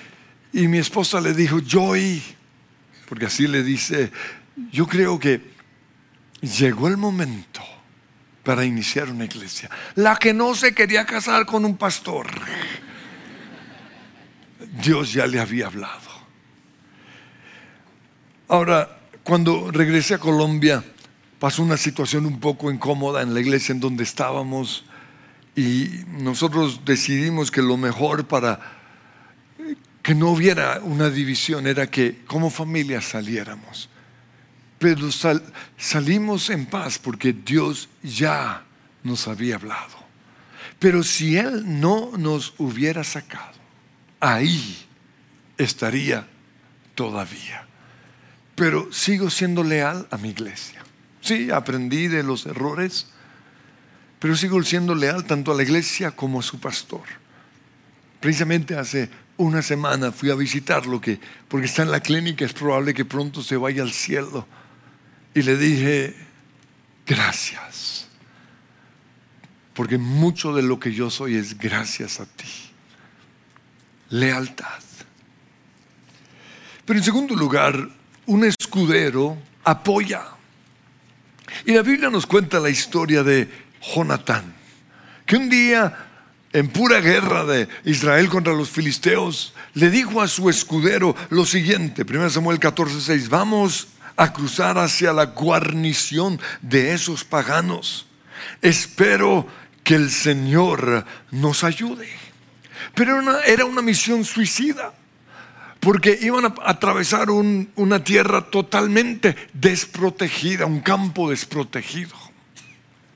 y 0.53 0.67
mi 0.67 0.77
esposa 0.79 1.21
le 1.21 1.33
dijo, 1.33 1.59
Joy, 1.59 2.23
porque 3.07 3.25
así 3.25 3.45
le 3.47 3.61
dice, 3.61 4.11
yo 4.71 4.87
creo 4.87 5.19
que 5.19 5.41
llegó 6.41 6.87
el 6.87 6.97
momento 6.97 7.61
para 8.43 8.65
iniciar 8.65 9.09
una 9.09 9.25
iglesia. 9.25 9.69
La 9.95 10.15
que 10.15 10.33
no 10.33 10.55
se 10.55 10.73
quería 10.73 11.05
casar 11.05 11.45
con 11.45 11.65
un 11.65 11.77
pastor. 11.77 12.27
Dios 14.81 15.13
ya 15.13 15.27
le 15.27 15.39
había 15.39 15.67
hablado. 15.67 16.09
Ahora, 18.47 18.99
cuando 19.23 19.69
regresé 19.71 20.15
a 20.15 20.17
Colombia, 20.17 20.83
pasó 21.39 21.61
una 21.63 21.77
situación 21.77 22.25
un 22.25 22.39
poco 22.39 22.71
incómoda 22.71 23.21
en 23.21 23.33
la 23.33 23.39
iglesia 23.39 23.73
en 23.73 23.79
donde 23.79 24.03
estábamos 24.03 24.85
y 25.55 25.89
nosotros 26.07 26.81
decidimos 26.85 27.51
que 27.51 27.61
lo 27.61 27.77
mejor 27.77 28.27
para 28.27 28.59
que 30.01 30.15
no 30.15 30.29
hubiera 30.31 30.79
una 30.83 31.09
división 31.09 31.67
era 31.67 31.87
que 31.87 32.23
como 32.25 32.49
familia 32.49 33.01
saliéramos. 33.01 33.89
Pero 34.79 35.09
salimos 35.77 36.49
en 36.49 36.65
paz 36.65 36.97
porque 36.97 37.33
Dios 37.33 37.89
ya 38.01 38.63
nos 39.03 39.27
había 39.27 39.55
hablado. 39.55 39.99
Pero 40.79 41.03
si 41.03 41.37
Él 41.37 41.63
no 41.81 42.11
nos 42.17 42.53
hubiera 42.57 43.03
sacado, 43.03 43.59
ahí 44.21 44.85
estaría 45.57 46.25
todavía. 46.95 47.65
Pero 48.55 48.91
sigo 48.91 49.29
siendo 49.29 49.63
leal 49.63 50.07
a 50.09 50.17
mi 50.17 50.29
iglesia. 50.29 50.81
Sí, 51.21 51.51
aprendí 51.51 52.07
de 52.07 52.23
los 52.23 52.45
errores, 52.45 53.07
pero 54.19 54.35
sigo 54.35 54.61
siendo 54.63 54.95
leal 54.95 55.25
tanto 55.25 55.51
a 55.51 55.55
la 55.55 55.63
iglesia 55.63 56.11
como 56.11 56.39
a 56.39 56.43
su 56.43 56.59
pastor. 56.59 57.03
Precisamente 58.19 58.75
hace 58.75 59.09
una 59.37 59.61
semana 59.61 60.11
fui 60.11 60.29
a 60.29 60.35
visitarlo, 60.35 60.99
que, 60.99 61.19
porque 61.47 61.67
está 61.67 61.83
en 61.83 61.91
la 61.91 62.01
clínica, 62.01 62.45
es 62.45 62.53
probable 62.53 62.93
que 62.93 63.05
pronto 63.05 63.41
se 63.41 63.57
vaya 63.57 63.83
al 63.83 63.91
cielo. 63.91 64.47
Y 65.33 65.41
le 65.41 65.57
dije, 65.57 66.15
gracias. 67.05 68.07
Porque 69.73 69.97
mucho 69.97 70.53
de 70.53 70.61
lo 70.61 70.79
que 70.79 70.93
yo 70.93 71.09
soy 71.09 71.35
es 71.35 71.57
gracias 71.57 72.19
a 72.19 72.25
ti. 72.25 72.47
Lealtad. 74.09 74.83
Pero 76.85 76.99
en 76.99 77.05
segundo 77.05 77.35
lugar, 77.35 77.89
un 78.25 78.43
escudero 78.43 79.37
apoya. 79.63 80.23
Y 81.65 81.73
la 81.73 81.81
Biblia 81.81 82.09
nos 82.09 82.25
cuenta 82.25 82.59
la 82.59 82.69
historia 82.69 83.23
de 83.23 83.47
Jonatán, 83.81 84.53
que 85.25 85.37
un 85.37 85.49
día 85.49 86.07
en 86.51 86.69
pura 86.69 86.99
guerra 86.99 87.45
de 87.45 87.67
Israel 87.85 88.27
contra 88.29 88.53
los 88.53 88.69
filisteos, 88.69 89.53
le 89.75 89.89
dijo 89.89 90.21
a 90.21 90.27
su 90.27 90.49
escudero 90.49 91.15
lo 91.29 91.45
siguiente, 91.45 92.03
1 92.03 92.29
Samuel 92.29 92.59
14:6, 92.59 93.29
vamos 93.29 93.87
a 94.19 94.33
cruzar 94.33 94.77
hacia 94.77 95.13
la 95.13 95.27
guarnición 95.27 96.41
de 96.61 96.93
esos 96.93 97.23
paganos. 97.23 98.05
Espero 98.61 99.47
que 99.81 99.95
el 99.95 100.11
Señor 100.11 101.05
nos 101.31 101.63
ayude. 101.63 102.09
Pero 102.93 103.39
era 103.43 103.63
una 103.63 103.81
misión 103.81 104.25
suicida, 104.25 104.93
porque 105.79 106.19
iban 106.21 106.43
a 106.43 106.53
atravesar 106.65 107.29
una 107.31 108.03
tierra 108.03 108.41
totalmente 108.51 109.37
desprotegida, 109.53 110.65
un 110.65 110.81
campo 110.81 111.29
desprotegido. 111.29 112.15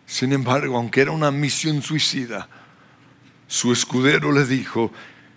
Sin 0.06 0.32
embargo, 0.32 0.78
aunque 0.78 1.02
era 1.02 1.12
una 1.12 1.32
misión 1.32 1.82
suicida, 1.82 2.48
su 3.48 3.74
escudero 3.74 4.32
le 4.32 4.46
dijo 4.46 4.94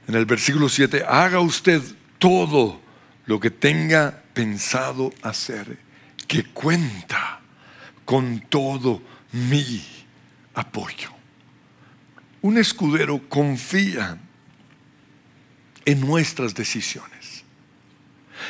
en 0.07 0.14
el 0.14 0.26
versículo 0.26 0.68
7, 0.68 1.05
haga 1.09 1.40
usted 1.40 1.83
todo 2.20 2.86
lo 3.26 3.40
que 3.40 3.50
tenga 3.50 4.22
pensado 4.32 5.12
hacer, 5.22 5.78
que 6.26 6.44
cuenta 6.44 7.40
con 8.04 8.40
todo 8.48 9.02
mi 9.32 9.84
apoyo. 10.54 11.10
Un 12.42 12.58
escudero 12.58 13.28
confía 13.28 14.18
en 15.84 16.00
nuestras 16.00 16.54
decisiones. 16.54 17.44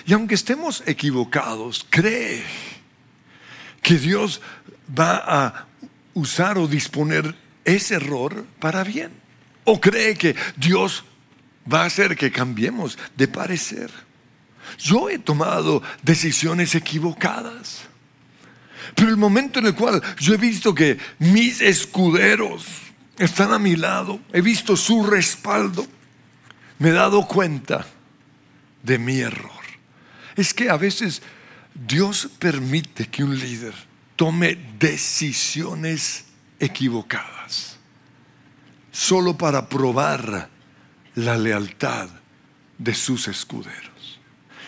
Y 0.04 0.12
aunque 0.12 0.34
estemos 0.34 0.82
equivocados, 0.86 1.86
cree 1.88 2.42
que 3.82 3.94
Dios 3.98 4.40
va 4.98 5.16
a 5.26 5.66
usar 6.14 6.58
o 6.58 6.66
disponer 6.66 7.34
ese 7.64 7.94
error 7.94 8.44
para 8.58 8.84
bien. 8.84 9.10
O 9.64 9.80
cree 9.80 10.16
que 10.16 10.36
Dios 10.56 11.04
va 11.70 11.82
a 11.82 11.86
hacer 11.86 12.16
que 12.16 12.30
cambiemos 12.30 12.98
de 13.16 13.28
parecer. 13.28 13.90
Yo 14.78 15.08
he 15.08 15.18
tomado 15.18 15.82
decisiones 16.02 16.74
equivocadas. 16.74 17.82
Pero 18.94 19.10
el 19.10 19.16
momento 19.16 19.58
en 19.58 19.66
el 19.66 19.74
cual 19.74 20.02
yo 20.18 20.34
he 20.34 20.36
visto 20.36 20.74
que 20.74 20.98
mis 21.18 21.60
escuderos 21.60 22.66
están 23.18 23.52
a 23.52 23.58
mi 23.58 23.76
lado, 23.76 24.20
he 24.32 24.40
visto 24.40 24.76
su 24.76 25.04
respaldo, 25.04 25.86
me 26.78 26.90
he 26.90 26.92
dado 26.92 27.26
cuenta 27.26 27.86
de 28.82 28.98
mi 28.98 29.18
error. 29.18 29.50
Es 30.36 30.52
que 30.52 30.70
a 30.70 30.76
veces 30.76 31.22
Dios 31.74 32.28
permite 32.38 33.08
que 33.08 33.24
un 33.24 33.38
líder 33.38 33.74
tome 34.16 34.56
decisiones 34.78 36.26
equivocadas 36.58 37.76
solo 38.96 39.36
para 39.36 39.68
probar 39.68 40.48
la 41.16 41.36
lealtad 41.36 42.08
de 42.78 42.94
sus 42.94 43.28
escuderos. 43.28 43.95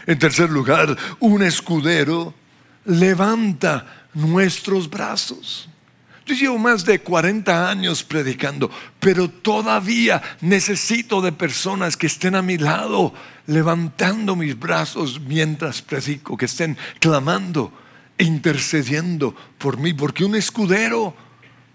En 0.08 0.18
tercer 0.18 0.48
lugar, 0.48 0.96
un 1.20 1.42
escudero 1.42 2.32
levanta 2.86 4.06
nuestros 4.14 4.88
brazos. 4.88 5.68
Yo 6.24 6.34
llevo 6.34 6.56
más 6.56 6.86
de 6.86 7.00
40 7.00 7.68
años 7.68 8.02
predicando, 8.02 8.70
pero 9.00 9.28
todavía 9.28 10.22
necesito 10.40 11.20
de 11.20 11.32
personas 11.32 11.94
que 11.94 12.06
estén 12.06 12.36
a 12.36 12.42
mi 12.42 12.56
lado, 12.56 13.12
levantando 13.46 14.34
mis 14.34 14.58
brazos 14.58 15.20
mientras 15.20 15.82
predico, 15.82 16.38
que 16.38 16.46
estén 16.46 16.78
clamando 17.00 17.70
e 18.16 18.24
intercediendo 18.24 19.36
por 19.58 19.76
mí, 19.76 19.92
porque 19.92 20.24
un 20.24 20.36
escudero 20.36 21.14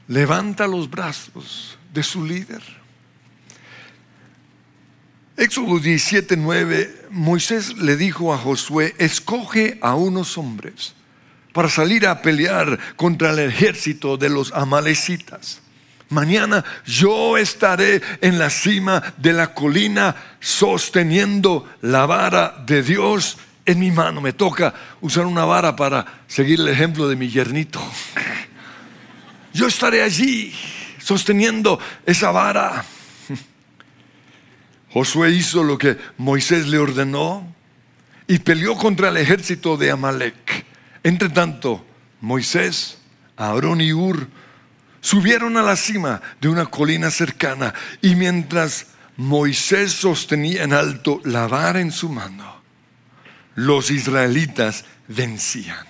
levanta 0.07 0.65
los 0.65 0.89
brazos 0.89 1.77
de 1.93 2.01
su 2.01 2.25
líder. 2.25 2.82
Éxodo 5.35 5.79
17, 5.79 6.37
9, 6.37 7.07
Moisés 7.09 7.77
le 7.77 7.97
dijo 7.97 8.33
a 8.33 8.37
Josué, 8.37 8.93
escoge 8.99 9.79
a 9.81 9.95
unos 9.95 10.37
hombres 10.37 10.93
para 11.53 11.69
salir 11.69 12.05
a 12.05 12.21
pelear 12.21 12.77
contra 12.95 13.31
el 13.31 13.39
ejército 13.39 14.17
de 14.17 14.29
los 14.29 14.51
amalecitas. 14.53 15.61
Mañana 16.09 16.63
yo 16.85 17.37
estaré 17.37 18.01
en 18.21 18.37
la 18.37 18.51
cima 18.51 19.01
de 19.17 19.33
la 19.33 19.55
colina 19.55 20.15
sosteniendo 20.39 21.67
la 21.81 22.05
vara 22.05 22.63
de 22.67 22.83
Dios 22.83 23.37
en 23.65 23.79
mi 23.79 23.89
mano. 23.89 24.21
Me 24.21 24.33
toca 24.33 24.73
usar 25.01 25.25
una 25.25 25.45
vara 25.45 25.75
para 25.75 26.21
seguir 26.27 26.59
el 26.59 26.67
ejemplo 26.67 27.07
de 27.07 27.15
mi 27.15 27.29
yernito. 27.29 27.81
Yo 29.53 29.65
estaré 29.65 30.03
allí 30.03 30.53
sosteniendo 30.99 31.79
esa 32.05 32.29
vara. 32.29 32.85
Josué 34.93 35.31
hizo 35.31 35.63
lo 35.63 35.77
que 35.77 35.97
Moisés 36.17 36.67
le 36.67 36.77
ordenó 36.77 37.45
y 38.27 38.39
peleó 38.39 38.77
contra 38.77 39.09
el 39.09 39.17
ejército 39.17 39.75
de 39.75 39.91
Amalek. 39.91 40.65
Entre 41.03 41.29
tanto, 41.29 41.85
Moisés, 42.21 42.99
Aarón 43.35 43.81
y 43.81 43.91
Ur 43.91 44.27
Subieron 45.03 45.57
a 45.57 45.61
la 45.61 45.75
cima 45.75 46.21
de 46.39 46.47
una 46.47 46.65
colina 46.67 47.11
cercana 47.11 47.73
y 48.01 48.15
mientras 48.15 48.85
Moisés 49.17 49.91
sostenía 49.91 50.63
en 50.63 50.71
alto 50.71 51.19
la 51.25 51.45
vara 51.45 51.81
en 51.81 51.91
su 51.91 52.07
mano, 52.07 52.61
los 53.53 53.91
israelitas 53.91 54.85
vencían. 55.09 55.85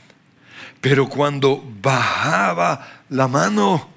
Pero 0.81 1.07
cuando 1.09 1.63
bajaba 1.79 3.03
la 3.09 3.27
mano, 3.27 3.87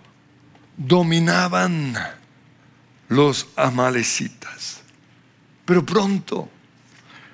dominaban 0.77 1.97
los 3.09 3.49
amalecitas. 3.57 4.76
Pero 5.67 5.85
pronto 5.85 6.49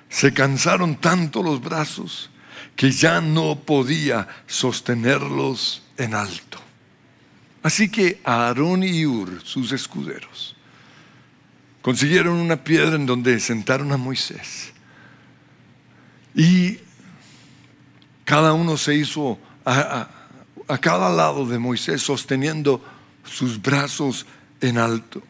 se 0.09 0.33
cansaron 0.33 0.97
tanto 0.97 1.41
los 1.41 1.61
brazos 1.61 2.29
que 2.75 2.91
ya 2.91 3.21
no 3.21 3.59
podía 3.59 4.27
sostenerlos 4.47 5.83
en 5.97 6.13
alto. 6.13 6.59
Así 7.61 7.89
que 7.89 8.19
Aarón 8.25 8.83
y 8.83 9.05
Ur, 9.05 9.41
sus 9.43 9.71
escuderos, 9.71 10.55
consiguieron 11.81 12.35
una 12.35 12.63
piedra 12.63 12.95
en 12.95 13.05
donde 13.05 13.39
sentaron 13.39 13.91
a 13.91 13.97
Moisés. 13.97 14.73
Y 16.35 16.79
cada 18.25 18.53
uno 18.53 18.75
se 18.77 18.95
hizo 18.95 19.39
a, 19.63 20.09
a 20.67 20.77
cada 20.79 21.09
lado 21.09 21.45
de 21.45 21.59
Moisés 21.59 22.01
sosteniendo 22.01 22.83
sus 23.23 23.61
brazos 23.61 24.25
en 24.59 24.77
alto. 24.77 25.21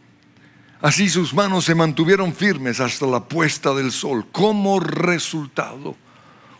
Así 0.83 1.07
sus 1.07 1.33
manos 1.33 1.63
se 1.63 1.75
mantuvieron 1.75 2.35
firmes 2.35 2.81
hasta 2.81 3.07
la 3.07 3.23
puesta 3.23 3.73
del 3.73 3.89
sol. 3.89 4.27
Como 4.33 4.81
resultado, 4.81 5.95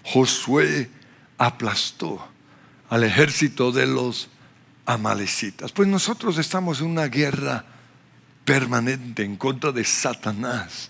Josué 0.01 0.89
aplastó 1.38 2.25
al 2.89 3.03
ejército 3.03 3.73
de 3.73 3.86
los 3.86 4.29
amalecitas. 4.86 5.73
Pues 5.73 5.89
nosotros 5.89 6.38
estamos 6.38 6.79
en 6.79 6.88
una 6.88 7.07
guerra 7.07 7.65
permanente 8.45 9.25
en 9.25 9.36
contra 9.36 9.73
de 9.73 9.83
Satanás 9.83 10.89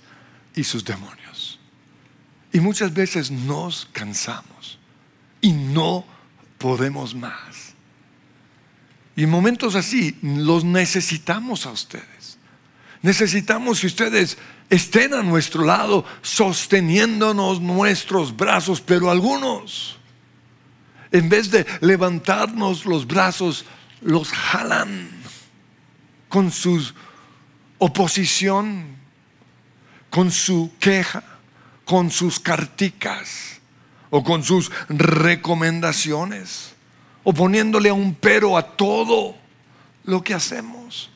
y 0.54 0.64
sus 0.64 0.86
demonios. 0.86 1.60
Y 2.52 2.60
muchas 2.60 2.94
veces 2.94 3.32
nos 3.32 3.88
cansamos 3.94 4.78
y 5.42 5.54
no 5.54 6.06
podemos 6.60 7.16
más. 7.16 7.74
Y 9.16 9.24
en 9.24 9.32
momentos 9.32 9.74
así 9.74 10.20
los 10.22 10.64
necesitamos 10.64 11.66
a 11.66 11.72
ustedes. 11.72 12.23
Necesitamos 13.04 13.82
que 13.82 13.88
ustedes 13.88 14.38
estén 14.70 15.14
a 15.14 15.22
nuestro 15.22 15.66
lado 15.66 16.06
sosteniéndonos 16.22 17.60
nuestros 17.60 18.36
brazos, 18.36 18.80
pero 18.80 19.12
algunos, 19.12 20.00
en 21.12 21.28
vez 21.28 21.52
de 21.52 21.66
levantarnos 21.82 22.86
los 22.86 23.06
brazos, 23.06 23.66
los 24.00 24.32
jalan 24.32 25.10
con 26.30 26.50
su 26.50 26.94
oposición, 27.78 28.96
con 30.10 30.32
su 30.32 30.72
queja, 30.80 31.24
con 31.84 32.10
sus 32.10 32.40
carticas 32.40 33.60
o 34.12 34.24
con 34.24 34.44
sus 34.44 34.72
recomendaciones 34.88 36.74
o 37.26 37.34
poniéndole 37.34 37.92
un 37.92 38.16
pero 38.16 38.58
a 38.58 38.64
todo 38.64 39.36
lo 40.06 40.24
que 40.24 40.34
hacemos. 40.34 41.13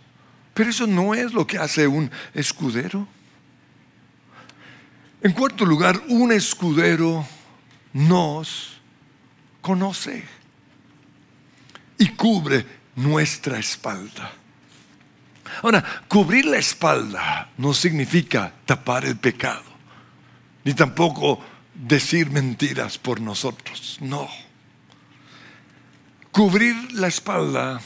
Pero 0.58 0.72
eso 0.72 0.88
no 0.88 1.14
es 1.14 1.34
lo 1.34 1.46
que 1.46 1.60
hace 1.60 1.86
un 1.86 2.10
escudero. 2.34 3.08
En 5.22 5.32
cuarto 5.34 5.64
lugar, 5.64 6.02
un 6.08 6.32
escudero 6.32 7.28
nos 7.94 8.80
conoce 9.62 10.24
y 12.00 12.08
cubre 12.10 12.66
nuestra 12.96 13.60
espalda. 13.60 14.34
Ahora, 15.62 15.86
cubrir 16.08 16.46
la 16.46 16.58
espalda 16.58 17.52
no 17.58 17.72
significa 17.76 18.52
tapar 18.66 19.06
el 19.06 19.18
pecado, 19.18 19.62
ni 20.64 20.74
tampoco 20.74 21.40
decir 21.76 22.32
mentiras 22.32 22.98
por 22.98 23.22
nosotros, 23.22 24.00
no. 24.02 24.28
Cubrir 26.32 26.94
la 26.94 27.10
espalda 27.10 27.80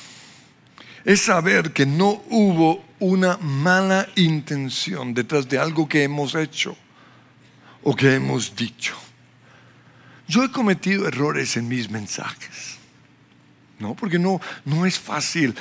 es 1.06 1.22
saber 1.22 1.72
que 1.72 1.86
no 1.86 2.22
hubo 2.30 2.84
una 3.00 3.38
mala 3.38 4.08
intención 4.16 5.14
detrás 5.14 5.48
de 5.50 5.58
algo 5.58 5.88
que 5.88 6.04
hemos 6.04 6.36
hecho 6.36 6.78
o 7.84 7.96
que 7.96 8.16
hemos 8.16 8.56
dicho. 8.56 8.96
Yo 10.28 10.44
he 10.44 10.52
cometido 10.52 11.08
errores 11.08 11.58
en 11.58 11.68
mis 11.68 11.90
mensajes. 11.90 12.78
No, 13.80 13.96
porque 13.96 14.20
no, 14.20 14.40
no 14.64 14.86
es 14.86 15.00
fácil 15.00 15.56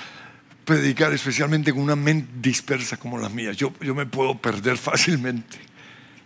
predicar, 0.65 1.13
especialmente 1.13 1.73
con 1.73 1.83
una 1.83 1.97
mente 1.97 2.31
dispersa 2.37 2.99
como 2.99 3.19
la 3.19 3.31
mía. 3.31 3.53
Yo, 3.53 3.73
yo 3.81 3.95
me 3.95 4.07
puedo 4.07 4.37
perder 4.39 4.77
fácilmente. 4.79 5.59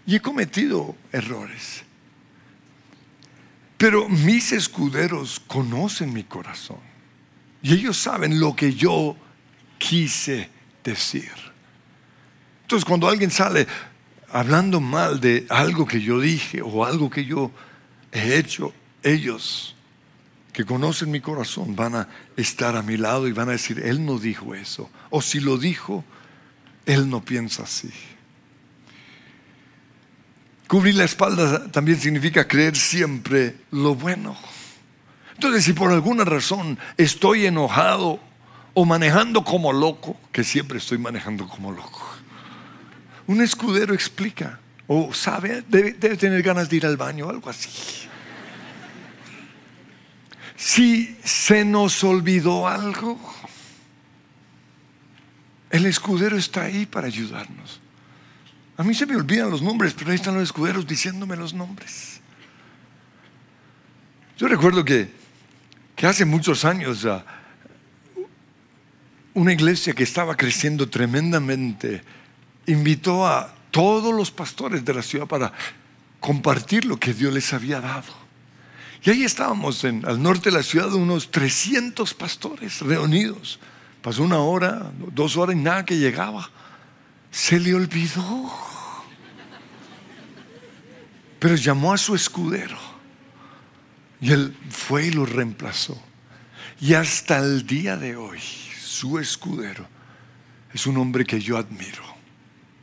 Y 0.07 0.17
he 0.17 0.21
cometido 0.21 0.97
errores. 1.13 1.85
Pero 3.79 4.09
mis 4.09 4.53
escuderos 4.53 5.41
conocen 5.47 6.13
mi 6.13 6.25
corazón. 6.25 6.94
Y 7.65 7.73
ellos 7.73 7.97
saben 7.97 8.39
lo 8.39 8.55
que 8.55 8.75
yo 8.75 9.17
quise 9.79 10.51
decir. 10.85 11.33
Entonces 12.61 12.85
cuando 12.85 13.09
alguien 13.09 13.31
sale 13.31 13.67
hablando 14.31 14.81
mal 14.81 15.19
de 15.19 15.47
algo 15.49 15.87
que 15.87 16.03
yo 16.03 16.21
dije 16.21 16.61
o 16.61 16.85
algo 16.85 17.09
que 17.09 17.25
yo 17.25 17.51
he 18.13 18.37
hecho, 18.37 18.75
ellos 19.03 19.75
que 20.53 20.67
conocen 20.67 21.11
mi 21.11 21.21
corazón 21.21 21.75
van 21.75 21.95
a 21.95 22.09
estar 22.37 22.77
a 22.77 22.83
mi 22.83 22.99
lado 22.99 23.29
y 23.29 23.33
van 23.33 23.49
a 23.49 23.53
decir, 23.53 23.81
Él 23.83 24.05
no 24.05 24.19
dijo 24.19 24.55
eso. 24.55 24.91
O 25.09 25.23
si 25.23 25.41
lo 25.41 25.57
dijo, 25.57 26.05
Él 26.85 27.09
no 27.09 27.25
piensa 27.25 27.63
así. 27.63 27.91
Cubrir 30.69 30.97
la 30.97 31.05
espalda 31.05 31.71
también 31.73 31.99
significa 31.99 32.47
creer 32.47 32.77
siempre 32.77 33.57
lo 33.71 33.95
bueno. 33.95 34.37
Entonces, 35.35 35.65
si 35.65 35.73
por 35.73 35.93
alguna 35.93 36.25
razón 36.25 36.79
estoy 36.97 37.47
enojado 37.47 38.21
o 38.73 38.85
manejando 38.85 39.45
como 39.45 39.73
loco, 39.73 40.17
que 40.33 40.45
siempre 40.45 40.79
estoy 40.79 40.99
manejando 40.99 41.49
como 41.49 41.73
loco, 41.73 42.15
un 43.27 43.41
escudero 43.41 43.95
explica 43.95 44.61
o 44.87 45.13
sabe, 45.13 45.65
debe, 45.69 45.93
tener 45.93 46.43
ganas 46.43 46.69
de 46.69 46.77
ir 46.77 46.87
al 46.87 46.97
baño 46.97 47.27
o 47.27 47.31
algo 47.31 47.51
así. 47.51 47.71
Si 50.57 51.19
se 51.25 51.65
nos 51.65 52.05
olvidó 52.05 52.69
algo, 52.69 53.19
el 55.71 55.87
escudero 55.87 56.37
está 56.37 56.63
ahí 56.63 56.87
para 56.87 57.07
ayudarnos. 57.07 57.81
A 58.77 58.83
mí 58.83 58.95
se 58.95 59.07
me 59.07 59.17
olvidan 59.17 59.51
los 59.51 59.63
nombres, 59.63 59.95
pero 59.95 60.11
ahí 60.11 60.17
están 60.17 60.35
los 60.35 60.45
escuderos 60.45 60.87
diciéndome 60.87 61.37
los 61.37 61.55
nombres. 61.55 62.21
Yo 64.37 64.49
recuerdo 64.49 64.85
que, 64.85 65.11
hace 66.07 66.25
muchos 66.25 66.65
años 66.65 67.07
una 69.35 69.53
iglesia 69.53 69.93
que 69.93 70.03
estaba 70.03 70.37
creciendo 70.37 70.89
tremendamente 70.89 72.03
invitó 72.67 73.27
a 73.27 73.53
todos 73.71 74.15
los 74.15 74.31
pastores 74.31 74.85
de 74.85 74.95
la 74.95 75.03
ciudad 75.03 75.27
para 75.27 75.53
compartir 76.21 76.85
lo 76.85 76.97
que 76.99 77.13
Dios 77.13 77.35
les 77.35 77.53
había 77.53 77.81
dado. 77.81 78.25
Y 79.03 79.11
ahí 79.11 79.25
estábamos 79.25 79.85
en, 79.85 80.07
al 80.07 80.23
norte 80.23 80.51
de 80.51 80.57
la 80.57 80.63
ciudad, 80.63 80.93
unos 80.95 81.31
300 81.31 82.15
pastores 82.15 82.81
reunidos. 82.81 83.59
Pasó 84.01 84.23
una 84.23 84.39
hora, 84.39 84.93
dos 85.13 85.37
horas 85.37 85.57
y 85.57 85.59
nada 85.59 85.85
que 85.85 85.99
llegaba. 85.99 86.49
Se 87.31 87.59
le 87.59 87.75
olvidó. 87.75 88.51
Pero 91.39 91.57
llamó 91.57 91.93
a 91.93 91.99
su 91.99 92.15
escudero. 92.15 92.94
Y 94.21 94.33
él 94.33 94.57
fue 94.71 95.07
y 95.07 95.11
lo 95.11 95.27
reemplazó. 95.27 96.01
Y 96.81 96.95
hasta 96.95 97.39
el 97.39 97.67
día 97.67 97.97
de 97.97 98.17
hoy, 98.17 98.41
su 98.41 99.19
escudero 99.19 99.87
es 100.73 100.87
un 100.87 100.97
hombre 100.97 101.25
que 101.25 101.41
yo 101.41 101.57
admiro. 101.57 102.03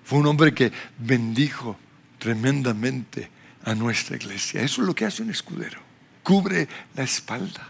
Fue 0.04 0.20
un 0.20 0.28
hombre 0.28 0.54
que 0.54 0.72
bendijo 0.98 1.78
tremendamente 2.20 3.30
a 3.64 3.76
nuestra 3.76 4.16
iglesia. 4.16 4.62
Eso 4.62 4.82
es 4.82 4.88
lo 4.88 4.96
que 4.96 5.06
hace 5.06 5.24
un 5.24 5.32
escudero 5.32 5.92
cubre 6.24 6.68
la 6.96 7.04
espalda. 7.04 7.70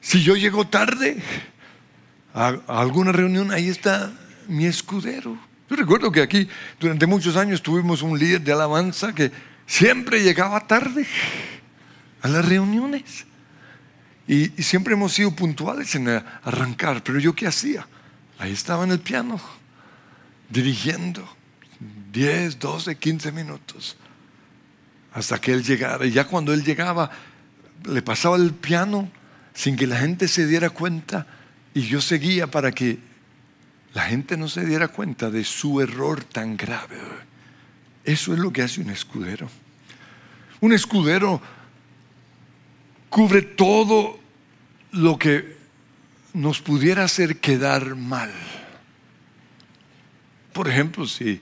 Si 0.00 0.22
yo 0.22 0.36
llego 0.36 0.66
tarde 0.66 1.16
a, 2.34 2.54
alguna 2.66 3.12
reunión, 3.12 3.50
ahí 3.50 3.68
está 3.68 4.12
mi 4.48 4.66
escudero. 4.66 5.38
Yo 5.70 5.76
recuerdo 5.76 6.10
que 6.10 6.22
aquí 6.22 6.48
durante 6.80 7.06
muchos 7.06 7.36
años 7.36 7.62
tuvimos 7.62 8.02
un 8.02 8.18
líder 8.18 8.40
de 8.40 8.52
alabanza 8.52 9.14
que 9.14 9.30
siempre 9.66 10.22
llegaba 10.22 10.66
tarde 10.66 11.06
a 12.22 12.28
las 12.28 12.44
reuniones. 12.44 13.26
Y, 14.26 14.48
siempre 14.62 14.94
hemos 14.94 15.12
sido 15.12 15.34
puntuales 15.34 15.94
en 15.94 16.08
arrancar. 16.08 17.02
Pero 17.02 17.18
yo 17.18 17.34
qué 17.34 17.46
hacía? 17.46 17.86
Ahí 18.38 18.52
estaba 18.52 18.84
en 18.84 18.92
el 18.92 19.00
piano, 19.00 19.40
dirigiendo 20.48 21.28
10, 22.12 22.58
12, 22.58 22.96
15 22.96 23.32
minutos 23.32 23.96
hasta 25.12 25.40
que 25.40 25.52
él 25.52 25.62
llegara. 25.62 26.06
Y 26.06 26.12
ya 26.12 26.26
cuando 26.26 26.52
él 26.52 26.64
llegaba, 26.64 27.10
le 27.84 28.02
pasaba 28.02 28.36
el 28.36 28.52
piano 28.52 29.10
sin 29.54 29.76
que 29.76 29.86
la 29.86 29.98
gente 29.98 30.28
se 30.28 30.46
diera 30.46 30.70
cuenta 30.70 31.26
Y 31.74 31.82
yo 31.82 32.00
seguía 32.00 32.46
para 32.46 32.72
que 32.72 32.98
la 33.92 34.04
gente 34.04 34.36
no 34.36 34.48
se 34.48 34.64
diera 34.64 34.88
cuenta 34.88 35.30
de 35.30 35.44
su 35.44 35.80
error 35.80 36.24
tan 36.24 36.56
grave. 36.56 36.96
Eso 38.04 38.32
es 38.32 38.38
lo 38.38 38.52
que 38.52 38.62
hace 38.62 38.80
un 38.80 38.90
escudero. 38.90 39.48
Un 40.60 40.72
escudero 40.72 41.42
cubre 43.12 43.42
todo 43.42 44.18
lo 44.90 45.18
que 45.18 45.54
nos 46.32 46.62
pudiera 46.62 47.04
hacer 47.04 47.40
quedar 47.40 47.94
mal. 47.94 48.32
Por 50.54 50.66
ejemplo, 50.66 51.06
si 51.06 51.38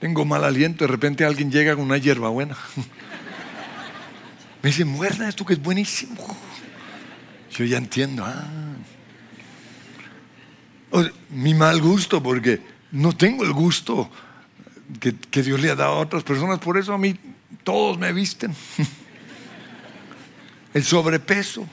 tengo 0.00 0.24
mal 0.24 0.42
aliento, 0.42 0.84
de 0.84 0.88
repente 0.90 1.26
alguien 1.26 1.52
llega 1.52 1.76
con 1.76 1.84
una 1.84 1.98
hierbabuena. 1.98 2.56
Me 4.62 4.70
dice, 4.70 4.86
muerda 4.86 5.28
esto 5.28 5.44
que 5.44 5.52
es 5.52 5.62
buenísimo. 5.62 6.34
Yo 7.50 7.66
ya 7.66 7.76
entiendo. 7.76 8.24
Ah. 8.24 8.48
mi 11.28 11.52
mal 11.52 11.82
gusto, 11.82 12.22
porque 12.22 12.62
no 12.90 13.14
tengo 13.14 13.44
el 13.44 13.52
gusto 13.52 14.10
que, 14.98 15.14
que 15.14 15.42
Dios 15.42 15.60
le 15.60 15.70
ha 15.70 15.74
dado 15.74 15.92
a 15.92 15.98
otras 15.98 16.22
personas, 16.22 16.58
por 16.58 16.78
eso 16.78 16.94
a 16.94 16.98
mí 16.98 17.14
todos 17.64 17.98
me 17.98 18.14
visten. 18.14 18.54
El 20.74 20.84
sobrepeso. 20.84 21.66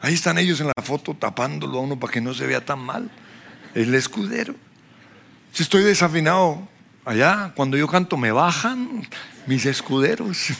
Ahí 0.00 0.14
están 0.14 0.38
ellos 0.38 0.60
en 0.60 0.66
la 0.66 0.82
foto 0.82 1.14
tapándolo 1.14 1.78
a 1.78 1.82
uno 1.82 2.00
para 2.00 2.12
que 2.12 2.20
no 2.20 2.34
se 2.34 2.46
vea 2.46 2.64
tan 2.64 2.80
mal. 2.80 3.08
El 3.74 3.94
escudero. 3.94 4.54
Si 5.52 5.62
estoy 5.62 5.84
desafinado 5.84 6.66
allá, 7.04 7.52
cuando 7.54 7.76
yo 7.76 7.86
canto 7.86 8.16
me 8.16 8.32
bajan 8.32 9.06
mis 9.46 9.66
escuderos. 9.66 10.48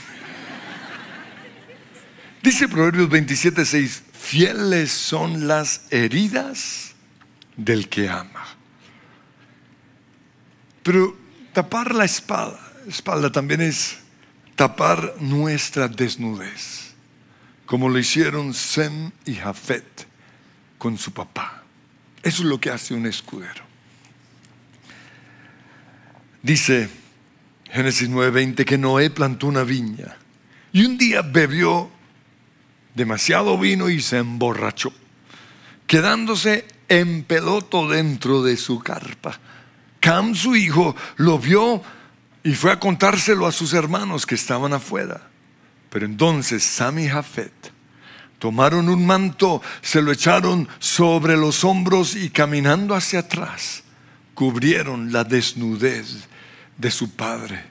Dice 2.43 2.69
Proverbios 2.69 3.09
27, 3.09 3.65
6, 3.65 4.03
fieles 4.13 4.91
son 4.91 5.47
las 5.47 5.83
heridas 5.91 6.95
del 7.57 7.89
que 7.89 8.09
ama. 8.09 8.45
Pero 10.83 11.17
tapar 11.53 11.95
la 11.95 12.05
espalda, 12.05 12.59
espalda 12.89 13.31
también 13.31 13.61
es 13.61 13.99
tapar 14.57 15.15
nuestra 15.21 15.87
desnudez, 15.87 16.82
como 17.73 17.89
lo 17.89 17.99
hicieron 17.99 18.53
Sem 18.53 19.13
y 19.25 19.33
Jafet 19.33 20.07
con 20.77 20.99
su 20.99 21.11
papá. 21.15 21.63
Eso 22.23 22.43
es 22.43 22.49
lo 22.51 22.61
que 22.61 22.69
hace 22.69 22.93
un 22.93 23.07
escudero. 23.07 23.65
Dice 26.43 26.91
Génesis 27.71 28.11
9:20 28.11 28.67
que 28.67 28.77
Noé 28.77 29.09
plantó 29.09 29.47
una 29.47 29.65
viña 29.65 30.19
y 30.71 30.85
un 30.85 30.99
día 30.99 31.23
bebió 31.23 31.89
demasiado 32.95 33.57
vino 33.57 33.89
y 33.89 34.03
se 34.03 34.19
emborrachó, 34.19 34.93
quedándose 35.87 36.67
en 36.91 37.25
peloto 37.25 37.89
dentro 37.89 38.43
de 38.43 38.59
su 38.59 38.81
carpa. 38.81 39.41
Cam, 39.99 40.35
su 40.35 40.57
hijo, 40.57 40.95
lo 41.17 41.39
vio 41.39 41.83
y 42.45 42.53
fue 42.53 42.71
a 42.71 42.79
contárselo 42.79 43.47
a 43.47 43.53
sus 43.53 43.73
hermanos 43.73 44.27
que 44.27 44.35
estaban 44.35 44.75
afuera. 44.75 45.32
Pero 45.93 46.07
entonces 46.07 46.63
Sam 46.63 47.01
y 47.01 47.09
Jafet 47.09 47.53
tomaron 48.39 48.89
un 48.89 49.05
manto, 49.05 49.61
se 49.83 50.01
lo 50.01 50.11
echaron 50.11 50.67
sobre 50.79 51.37
los 51.37 51.65
hombros 51.65 52.17
y 52.17 52.31
caminando 52.31 52.95
hacia 52.95 53.19
atrás, 53.19 53.83
cubrieron 54.33 55.13
la 55.13 55.23
desnudez 55.23 56.27
de 56.79 56.91
su 56.91 57.11
padre. 57.11 57.63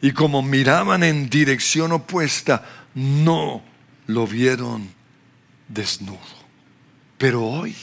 Y 0.00 0.12
como 0.12 0.40
miraban 0.40 1.02
en 1.02 1.28
dirección 1.28 1.92
opuesta, 1.92 2.64
no 2.94 3.62
lo 4.06 4.26
vieron 4.26 4.88
desnudo. 5.68 6.18
Pero 7.18 7.44
hoy 7.44 7.76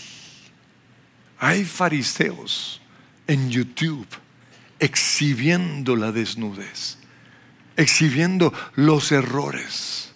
hay 1.37 1.63
fariseos 1.63 2.81
en 3.27 3.51
YouTube 3.51 4.07
exhibiendo 4.79 5.95
la 5.95 6.11
desnudez, 6.11 6.97
exhibiendo 7.75 8.53
los 8.75 9.11
errores 9.11 10.11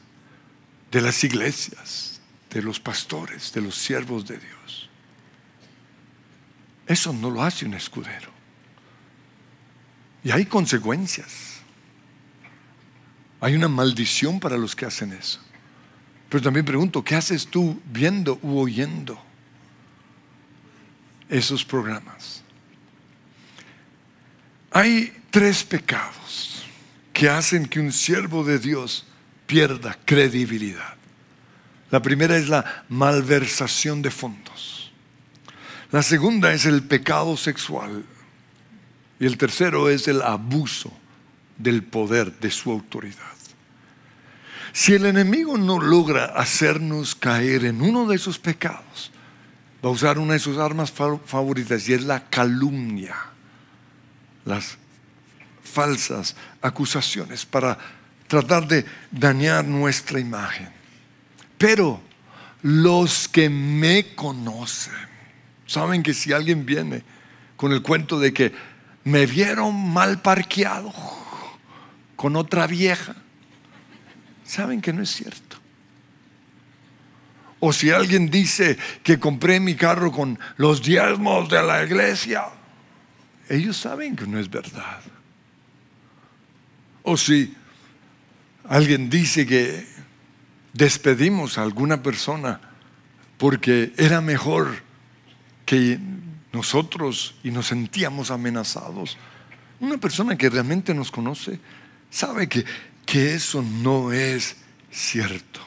de 0.91 1.01
las 1.01 1.23
iglesias, 1.23 2.21
de 2.49 2.61
los 2.61 2.79
pastores, 2.79 3.51
de 3.53 3.61
los 3.61 3.75
siervos 3.75 4.25
de 4.25 4.37
Dios. 4.37 4.89
Eso 6.87 7.13
no 7.13 7.29
lo 7.29 7.43
hace 7.43 7.65
un 7.65 7.75
escudero. 7.75 8.31
Y 10.23 10.31
hay 10.31 10.45
consecuencias. 10.45 11.59
Hay 13.39 13.55
una 13.55 13.67
maldición 13.67 14.39
para 14.39 14.57
los 14.57 14.75
que 14.75 14.85
hacen 14.85 15.13
eso. 15.13 15.39
Pero 16.29 16.43
también 16.43 16.65
pregunto, 16.65 17.03
¿qué 17.03 17.15
haces 17.15 17.47
tú 17.47 17.79
viendo 17.85 18.39
u 18.41 18.59
oyendo 18.59 19.21
esos 21.29 21.63
programas? 21.63 22.43
Hay 24.71 25.23
tres 25.31 25.63
pecados 25.63 26.48
que 27.19 27.27
hacen 27.27 27.65
que 27.65 27.81
un 27.81 27.91
siervo 27.91 28.45
de 28.45 28.59
Dios 28.59 29.05
pierda 29.45 29.99
credibilidad. 30.05 30.95
La 31.91 32.01
primera 32.01 32.37
es 32.37 32.47
la 32.47 32.85
malversación 32.87 34.01
de 34.01 34.09
fondos. 34.09 34.93
La 35.91 36.01
segunda 36.01 36.53
es 36.53 36.65
el 36.65 36.81
pecado 36.81 37.35
sexual. 37.35 38.05
Y 39.19 39.25
el 39.25 39.37
tercero 39.37 39.89
es 39.89 40.07
el 40.07 40.21
abuso 40.21 40.93
del 41.57 41.83
poder 41.83 42.39
de 42.39 42.51
su 42.51 42.71
autoridad. 42.71 43.35
Si 44.71 44.93
el 44.93 45.05
enemigo 45.05 45.57
no 45.57 45.77
logra 45.81 46.23
hacernos 46.23 47.15
caer 47.15 47.65
en 47.65 47.81
uno 47.81 48.07
de 48.07 48.15
esos 48.15 48.39
pecados, 48.39 49.11
va 49.83 49.89
a 49.89 49.91
usar 49.91 50.19
una 50.19 50.35
de 50.35 50.39
sus 50.39 50.57
armas 50.57 50.93
favoritas 51.25 51.89
y 51.89 51.95
es 51.95 52.05
la 52.05 52.29
calumnia, 52.29 53.17
las 54.45 54.77
falsas 55.69 56.35
acusaciones 56.61 57.45
para 57.45 57.77
tratar 58.27 58.67
de 58.67 58.85
dañar 59.11 59.65
nuestra 59.65 60.19
imagen. 60.19 60.69
Pero 61.57 62.01
los 62.61 63.27
que 63.27 63.49
me 63.49 64.15
conocen 64.15 64.93
saben 65.65 66.03
que 66.03 66.13
si 66.13 66.33
alguien 66.33 66.65
viene 66.65 67.03
con 67.55 67.71
el 67.71 67.81
cuento 67.81 68.19
de 68.19 68.33
que 68.33 68.53
me 69.03 69.25
vieron 69.25 69.91
mal 69.91 70.21
parqueado 70.21 70.93
con 72.15 72.35
otra 72.35 72.67
vieja, 72.67 73.15
saben 74.43 74.81
que 74.81 74.93
no 74.93 75.03
es 75.03 75.09
cierto. 75.09 75.57
O 77.59 77.73
si 77.73 77.91
alguien 77.91 78.29
dice 78.29 78.77
que 79.03 79.19
compré 79.19 79.59
mi 79.59 79.75
carro 79.75 80.11
con 80.11 80.39
los 80.57 80.81
diezmos 80.81 81.49
de 81.49 81.61
la 81.61 81.83
iglesia, 81.83 82.45
ellos 83.49 83.77
saben 83.77 84.15
que 84.15 84.25
no 84.25 84.39
es 84.39 84.49
verdad. 84.49 85.01
O 87.09 87.17
si 87.17 87.55
alguien 88.65 89.09
dice 89.09 89.47
que 89.47 89.83
despedimos 90.73 91.57
a 91.57 91.63
alguna 91.63 92.03
persona 92.03 92.61
porque 93.39 93.93
era 93.97 94.21
mejor 94.21 94.83
que 95.65 95.97
nosotros 96.53 97.33
y 97.43 97.49
nos 97.49 97.65
sentíamos 97.65 98.29
amenazados, 98.29 99.17
una 99.79 99.97
persona 99.97 100.37
que 100.37 100.51
realmente 100.51 100.93
nos 100.93 101.09
conoce 101.09 101.59
sabe 102.11 102.47
que 102.47 102.63
que 103.07 103.33
eso 103.33 103.63
no 103.63 104.13
es 104.13 104.57
cierto. 104.91 105.61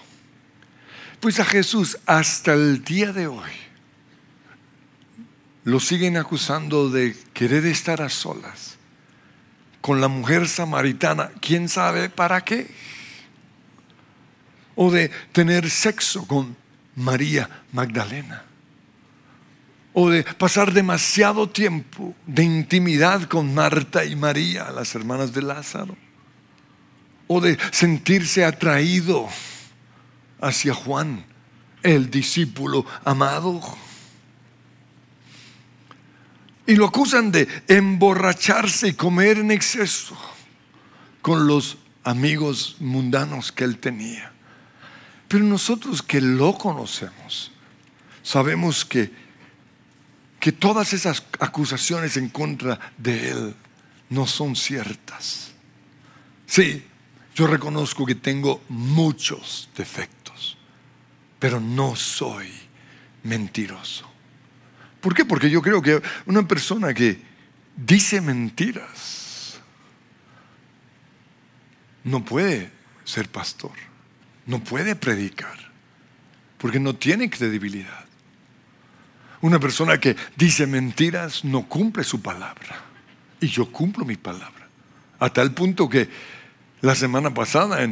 Pues 1.19 1.41
a 1.41 1.45
Jesús 1.45 1.99
hasta 2.07 2.53
el 2.55 2.85
día 2.85 3.13
de 3.13 3.27
hoy 3.27 3.51
lo 5.65 5.81
siguen 5.81 6.19
acusando 6.19 6.89
de 6.89 7.17
querer 7.35 7.67
estar 7.67 8.01
a 8.01 8.11
solas 8.11 8.72
con 9.83 10.01
la 10.01 10.09
mujer 10.09 10.49
samaritana, 10.49 11.31
quién 11.41 11.69
sabe 11.69 12.09
para 12.09 12.41
qué, 12.43 12.71
o 14.75 14.91
de 14.91 15.11
tener 15.33 15.69
sexo 15.69 16.27
con 16.27 16.57
María 16.97 17.51
Magdalena, 17.73 18.45
o 19.93 20.09
de 20.09 20.23
pasar 20.23 20.73
demasiado 20.73 21.51
tiempo 21.51 22.15
de 22.27 22.45
intimidad 22.45 23.25
con 23.25 23.53
Marta 23.53 24.05
y 24.05 24.17
María, 24.17 24.71
las 24.71 24.95
hermanas 24.95 25.35
de 25.35 25.43
Lázaro. 25.43 25.97
O 27.27 27.41
de 27.41 27.59
sentirse 27.71 28.45
atraído 28.45 29.29
hacia 30.41 30.75
Juan, 30.75 31.25
el 31.83 32.11
discípulo 32.11 32.87
amado. 33.05 33.61
Y 36.67 36.77
lo 36.77 36.87
acusan 36.87 37.33
de 37.33 37.49
emborracharse 37.69 38.89
y 38.89 38.93
comer 38.95 39.39
en 39.39 39.51
exceso 39.51 40.17
con 41.21 41.47
los 41.47 41.79
amigos 42.05 42.77
mundanos 42.81 43.53
que 43.53 43.65
él 43.65 43.79
tenía. 43.79 44.33
Pero 45.29 45.45
nosotros 45.45 46.03
que 46.03 46.21
lo 46.21 46.55
conocemos, 46.55 47.51
sabemos 48.23 48.85
que, 48.85 49.11
que 50.39 50.53
todas 50.53 50.93
esas 50.93 51.25
acusaciones 51.41 52.17
en 52.17 52.29
contra 52.29 52.79
de 52.99 53.31
él 53.31 53.55
no 54.11 54.27
son 54.27 54.55
ciertas. 54.55 55.53
Sí, 56.47 56.85
yo 57.35 57.47
reconozco 57.47 58.05
que 58.05 58.15
tengo 58.15 58.63
muchos 58.69 59.71
defectos, 59.75 60.59
pero 61.39 61.61
no 61.61 61.97
soy 61.97 62.53
mentiroso. 63.23 64.12
¿Por 65.03 65.15
qué? 65.15 65.27
Porque 65.27 65.51
yo 65.51 65.61
creo 65.61 65.83
que 65.83 66.01
una 66.25 66.49
persona 66.49 66.95
que 66.95 67.21
dice 67.77 68.23
mentiras 68.23 69.61
no 72.05 72.25
puede 72.25 72.71
ser 73.05 73.29
pastor, 73.29 73.73
no 74.47 74.65
puede 74.65 74.97
predicar, 74.97 75.59
porque 76.57 76.81
no 76.81 76.95
tiene 76.95 77.29
credibilidad. 77.29 78.07
Una 79.43 79.59
persona 79.59 79.99
que 79.99 80.17
dice 80.37 80.67
mentiras 80.67 81.45
no 81.45 81.69
cumple 81.69 82.05
su 82.05 82.23
palabra. 82.23 82.85
Y 83.41 83.49
yo 83.49 83.71
cumplo 83.71 84.05
mi 84.05 84.17
palabra. 84.17 84.69
A 85.19 85.31
tal 85.31 85.53
punto 85.53 85.89
que 85.89 86.09
la 86.81 86.95
semana 86.95 87.35
pasada 87.35 87.85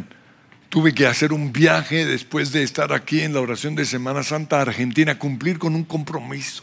Tuve 0.71 0.95
que 0.95 1.09
hacer 1.09 1.33
un 1.33 1.53
viaje 1.53 2.07
después 2.07 2.53
de 2.53 2.63
estar 2.63 2.93
aquí 2.93 3.23
en 3.23 3.35
la 3.35 3.41
oración 3.41 3.75
de 3.75 3.85
Semana 3.85 4.23
Santa 4.23 4.61
Argentina, 4.61 5.19
cumplir 5.19 5.59
con 5.59 5.75
un 5.75 5.83
compromiso. 5.83 6.63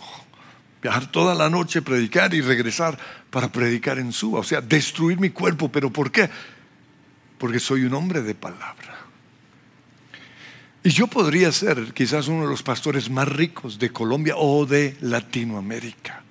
Viajar 0.81 1.11
toda 1.11 1.33
la 1.33 1.49
noche, 1.49 1.81
predicar 1.81 2.33
y 2.33 2.41
regresar 2.41 2.97
para 3.29 3.51
predicar 3.51 3.99
en 3.99 4.11
Suba. 4.11 4.39
O 4.39 4.43
sea, 4.43 4.61
destruir 4.61 5.19
mi 5.19 5.31
cuerpo. 5.31 5.71
¿Pero 5.71 5.91
por 5.91 6.11
qué? 6.11 6.29
Porque 7.37 7.59
soy 7.59 7.83
un 7.83 7.93
hombre 7.93 8.21
de 8.21 8.35
palabra. 8.35 8.97
Y 10.83 10.89
yo 10.91 11.07
podría 11.07 11.51
ser 11.51 11.93
quizás 11.93 12.27
uno 12.27 12.43
de 12.43 12.49
los 12.49 12.63
pastores 12.63 13.09
más 13.09 13.27
ricos 13.27 13.77
de 13.79 13.91
Colombia 13.91 14.35
o 14.37 14.65
de 14.65 14.95
Latinoamérica. 15.01 16.23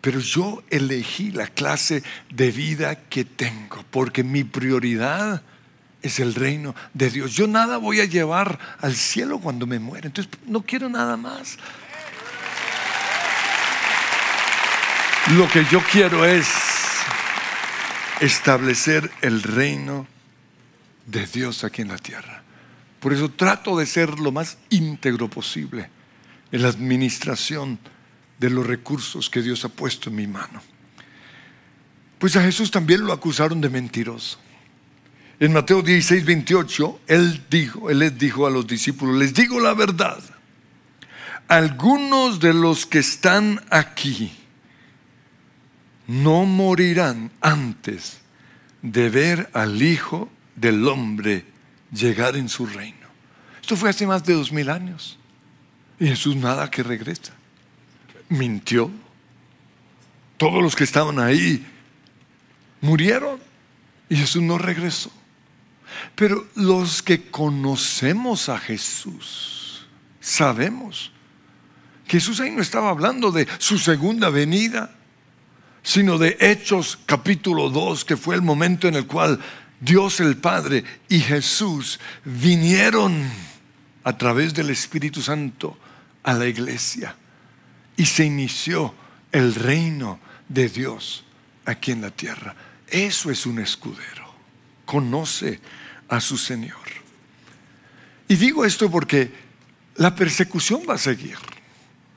Pero 0.00 0.20
yo 0.20 0.62
elegí 0.70 1.30
la 1.30 1.46
clase 1.46 2.02
de 2.30 2.50
vida 2.50 2.96
que 3.08 3.24
tengo 3.24 3.84
porque 3.90 4.24
mi 4.24 4.44
prioridad 4.44 5.42
es 6.02 6.20
el 6.20 6.34
reino 6.34 6.74
de 6.94 7.10
Dios. 7.10 7.34
Yo 7.34 7.46
nada 7.46 7.76
voy 7.78 8.00
a 8.00 8.04
llevar 8.04 8.58
al 8.80 8.94
cielo 8.94 9.40
cuando 9.40 9.66
me 9.66 9.78
muera. 9.78 10.06
Entonces 10.06 10.32
no 10.46 10.62
quiero 10.62 10.88
nada 10.88 11.16
más. 11.16 11.58
Lo 15.34 15.48
que 15.48 15.64
yo 15.72 15.82
quiero 15.90 16.24
es 16.24 16.46
establecer 18.20 19.10
el 19.22 19.42
reino 19.42 20.06
de 21.04 21.26
Dios 21.26 21.64
aquí 21.64 21.82
en 21.82 21.88
la 21.88 21.98
tierra. 21.98 22.44
Por 23.00 23.12
eso 23.12 23.28
trato 23.32 23.76
de 23.76 23.86
ser 23.86 24.20
lo 24.20 24.30
más 24.30 24.56
íntegro 24.70 25.28
posible 25.28 25.90
en 26.52 26.62
la 26.62 26.68
administración 26.68 27.80
de 28.38 28.50
los 28.50 28.64
recursos 28.64 29.28
que 29.28 29.42
Dios 29.42 29.64
ha 29.64 29.68
puesto 29.68 30.10
en 30.10 30.16
mi 30.16 30.28
mano. 30.28 30.62
Pues 32.20 32.36
a 32.36 32.42
Jesús 32.42 32.70
también 32.70 33.04
lo 33.04 33.12
acusaron 33.12 33.60
de 33.60 33.68
mentiroso. 33.68 34.38
En 35.40 35.52
Mateo 35.52 35.82
16, 35.82 36.24
28, 36.24 37.00
él 37.08 37.44
dijo, 37.50 37.90
él 37.90 37.98
les 37.98 38.16
dijo 38.16 38.46
a 38.46 38.50
los 38.50 38.64
discípulos, 38.64 39.16
les 39.16 39.34
digo 39.34 39.58
la 39.58 39.74
verdad, 39.74 40.22
algunos 41.48 42.38
de 42.38 42.54
los 42.54 42.86
que 42.86 43.00
están 43.00 43.60
aquí 43.70 44.45
no 46.06 46.44
morirán 46.44 47.30
antes 47.40 48.20
de 48.82 49.10
ver 49.10 49.50
al 49.52 49.82
Hijo 49.82 50.28
del 50.54 50.86
Hombre 50.86 51.44
llegar 51.92 52.36
en 52.36 52.48
su 52.48 52.66
reino. 52.66 53.06
Esto 53.60 53.76
fue 53.76 53.90
hace 53.90 54.06
más 54.06 54.24
de 54.24 54.34
dos 54.34 54.52
mil 54.52 54.70
años. 54.70 55.18
Y 55.98 56.06
Jesús 56.06 56.36
nada 56.36 56.70
que 56.70 56.82
regresa. 56.82 57.32
Mintió. 58.28 58.90
Todos 60.36 60.62
los 60.62 60.76
que 60.76 60.84
estaban 60.84 61.18
ahí 61.18 61.66
murieron 62.80 63.40
y 64.08 64.16
Jesús 64.16 64.42
no 64.42 64.58
regresó. 64.58 65.10
Pero 66.14 66.46
los 66.54 67.02
que 67.02 67.30
conocemos 67.30 68.48
a 68.48 68.58
Jesús, 68.58 69.86
sabemos 70.20 71.12
que 72.06 72.18
Jesús 72.18 72.40
ahí 72.40 72.50
no 72.50 72.62
estaba 72.62 72.90
hablando 72.90 73.32
de 73.32 73.48
su 73.58 73.78
segunda 73.78 74.30
venida, 74.30 74.94
sino 75.86 76.18
de 76.18 76.36
Hechos 76.40 76.98
capítulo 77.06 77.70
2, 77.70 78.04
que 78.04 78.16
fue 78.16 78.34
el 78.34 78.42
momento 78.42 78.88
en 78.88 78.96
el 78.96 79.06
cual 79.06 79.38
Dios 79.80 80.18
el 80.18 80.36
Padre 80.36 80.82
y 81.08 81.20
Jesús 81.20 82.00
vinieron 82.24 83.22
a 84.02 84.18
través 84.18 84.52
del 84.52 84.70
Espíritu 84.70 85.22
Santo 85.22 85.78
a 86.24 86.32
la 86.32 86.48
iglesia 86.48 87.14
y 87.96 88.04
se 88.04 88.24
inició 88.24 88.96
el 89.30 89.54
reino 89.54 90.18
de 90.48 90.68
Dios 90.68 91.24
aquí 91.64 91.92
en 91.92 92.00
la 92.00 92.10
tierra. 92.10 92.56
Eso 92.88 93.30
es 93.30 93.46
un 93.46 93.60
escudero. 93.60 94.34
Conoce 94.86 95.60
a 96.08 96.20
su 96.20 96.36
Señor. 96.36 96.84
Y 98.26 98.34
digo 98.34 98.64
esto 98.64 98.90
porque 98.90 99.32
la 99.94 100.16
persecución 100.16 100.82
va 100.90 100.94
a 100.94 100.98
seguir. 100.98 101.38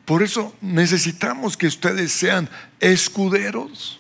Por 0.10 0.24
eso 0.24 0.56
necesitamos 0.60 1.56
que 1.56 1.68
ustedes 1.68 2.12
sean 2.12 2.50
escuderos. 2.80 4.00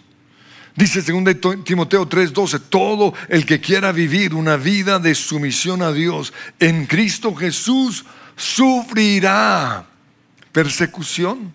Dice 0.75 1.03
2 1.03 1.63
Timoteo 1.63 2.09
3:12, 2.09 2.61
todo 2.67 3.13
el 3.27 3.45
que 3.45 3.61
quiera 3.61 3.91
vivir 3.91 4.33
una 4.33 4.57
vida 4.57 4.97
de 4.97 5.13
sumisión 5.13 5.83
a 5.83 5.91
Dios 5.91 6.33
en 6.59 6.87
Cristo 6.87 7.35
Jesús 7.35 8.05
sufrirá 8.35 9.85
persecución. 10.51 11.53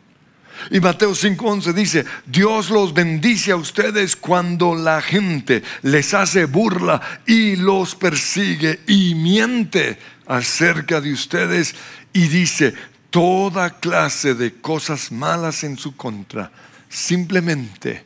Y 0.70 0.78
Mateo 0.78 1.16
5:11 1.16 1.72
dice, 1.72 2.04
Dios 2.24 2.70
los 2.70 2.94
bendice 2.94 3.50
a 3.50 3.56
ustedes 3.56 4.14
cuando 4.14 4.76
la 4.76 5.02
gente 5.02 5.64
les 5.82 6.14
hace 6.14 6.44
burla 6.44 7.00
y 7.26 7.56
los 7.56 7.96
persigue 7.96 8.78
y 8.86 9.16
miente 9.16 9.98
acerca 10.28 11.00
de 11.00 11.12
ustedes 11.12 11.74
y 12.12 12.28
dice 12.28 12.93
toda 13.14 13.70
clase 13.70 14.34
de 14.34 14.60
cosas 14.60 15.12
malas 15.12 15.62
en 15.62 15.78
su 15.78 15.94
contra, 15.94 16.50
simplemente 16.88 18.04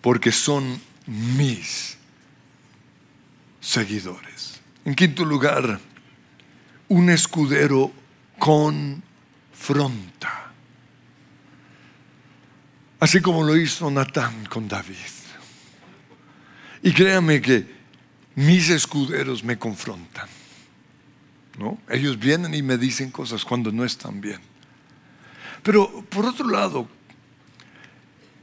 porque 0.00 0.30
son 0.30 0.80
mis 1.08 1.96
seguidores. 3.60 4.60
En 4.84 4.94
quinto 4.94 5.24
lugar, 5.24 5.80
un 6.86 7.10
escudero 7.10 7.90
confronta 8.38 10.36
Así 13.00 13.20
como 13.20 13.42
lo 13.42 13.56
hizo 13.56 13.90
Natán 13.90 14.46
con 14.46 14.68
David. 14.68 14.94
Y 16.82 16.92
créanme 16.92 17.42
que 17.42 17.66
mis 18.36 18.70
escuderos 18.70 19.44
me 19.44 19.58
confrontan. 19.58 20.28
¿No? 21.58 21.78
Ellos 21.88 22.18
vienen 22.18 22.54
y 22.54 22.62
me 22.62 22.78
dicen 22.78 23.10
cosas 23.10 23.44
cuando 23.44 23.72
no 23.72 23.84
están 23.84 24.20
bien. 24.20 24.40
Pero 25.62 26.04
por 26.08 26.26
otro 26.26 26.48
lado, 26.48 26.88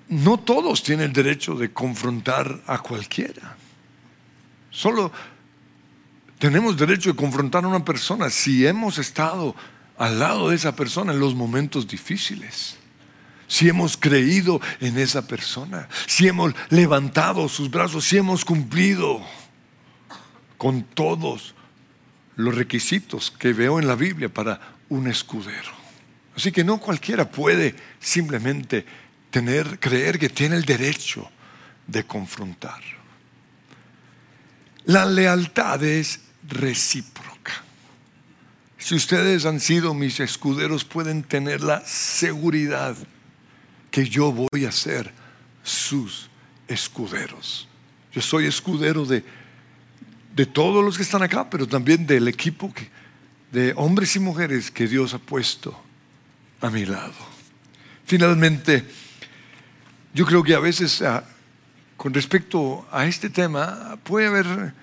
no 0.09 0.37
todos 0.39 0.83
tienen 0.83 1.07
el 1.07 1.13
derecho 1.13 1.55
de 1.55 1.71
confrontar 1.71 2.61
a 2.67 2.79
cualquiera. 2.79 3.55
Solo 4.69 5.11
tenemos 6.39 6.75
derecho 6.77 7.11
de 7.11 7.15
confrontar 7.15 7.63
a 7.63 7.67
una 7.67 7.85
persona 7.85 8.29
si 8.29 8.65
hemos 8.65 8.97
estado 8.97 9.55
al 9.97 10.19
lado 10.19 10.49
de 10.49 10.55
esa 10.55 10.75
persona 10.75 11.13
en 11.13 11.19
los 11.19 11.35
momentos 11.35 11.87
difíciles 11.87 12.77
si 13.53 13.69
hemos 13.69 13.97
creído 13.97 14.59
en 14.79 14.97
esa 14.97 15.27
persona, 15.27 15.87
si 16.07 16.27
hemos 16.27 16.55
levantado 16.69 17.47
sus 17.47 17.69
brazos, 17.69 18.03
si 18.03 18.17
hemos 18.17 18.43
cumplido 18.43 19.21
con 20.57 20.81
todos 20.81 21.52
los 22.35 22.55
requisitos 22.55 23.31
que 23.31 23.53
veo 23.53 23.79
en 23.79 23.87
la 23.87 23.95
Biblia 23.95 24.29
para 24.29 24.59
un 24.89 25.07
escudero. 25.07 25.71
Así 26.35 26.51
que 26.51 26.63
no 26.63 26.79
cualquiera 26.79 27.29
puede 27.29 27.75
simplemente 27.99 28.85
tener, 29.29 29.79
creer 29.79 30.17
que 30.17 30.29
tiene 30.29 30.55
el 30.55 30.65
derecho 30.65 31.29
de 31.87 32.03
confrontar. 32.05 32.81
La 34.85 35.05
lealtad 35.05 35.83
es 35.83 36.19
recíproca. 36.47 37.63
Si 38.77 38.95
ustedes 38.95 39.45
han 39.45 39.59
sido 39.59 39.93
mis 39.93 40.19
escuderos, 40.19 40.83
pueden 40.83 41.23
tener 41.23 41.61
la 41.61 41.85
seguridad 41.85 42.95
que 43.91 44.09
yo 44.09 44.31
voy 44.31 44.65
a 44.65 44.71
ser 44.71 45.11
sus 45.63 46.29
escuderos. 46.67 47.67
Yo 48.11 48.21
soy 48.21 48.45
escudero 48.45 49.05
de, 49.05 49.23
de 50.35 50.45
todos 50.45 50.83
los 50.83 50.97
que 50.97 51.03
están 51.03 51.23
acá, 51.23 51.49
pero 51.49 51.67
también 51.67 52.05
del 52.05 52.27
equipo 52.27 52.73
de 53.51 53.73
hombres 53.75 54.15
y 54.15 54.19
mujeres 54.19 54.71
que 54.71 54.87
Dios 54.87 55.13
ha 55.13 55.19
puesto 55.19 55.79
a 56.61 56.69
mi 56.69 56.85
lado. 56.85 57.13
Finalmente, 58.05 58.83
yo 60.13 60.25
creo 60.25 60.43
que 60.43 60.55
a 60.55 60.59
veces 60.59 61.01
ah, 61.01 61.23
con 61.97 62.13
respecto 62.13 62.87
a 62.91 63.05
este 63.05 63.29
tema 63.29 63.97
puede 64.03 64.27
haber 64.27 64.73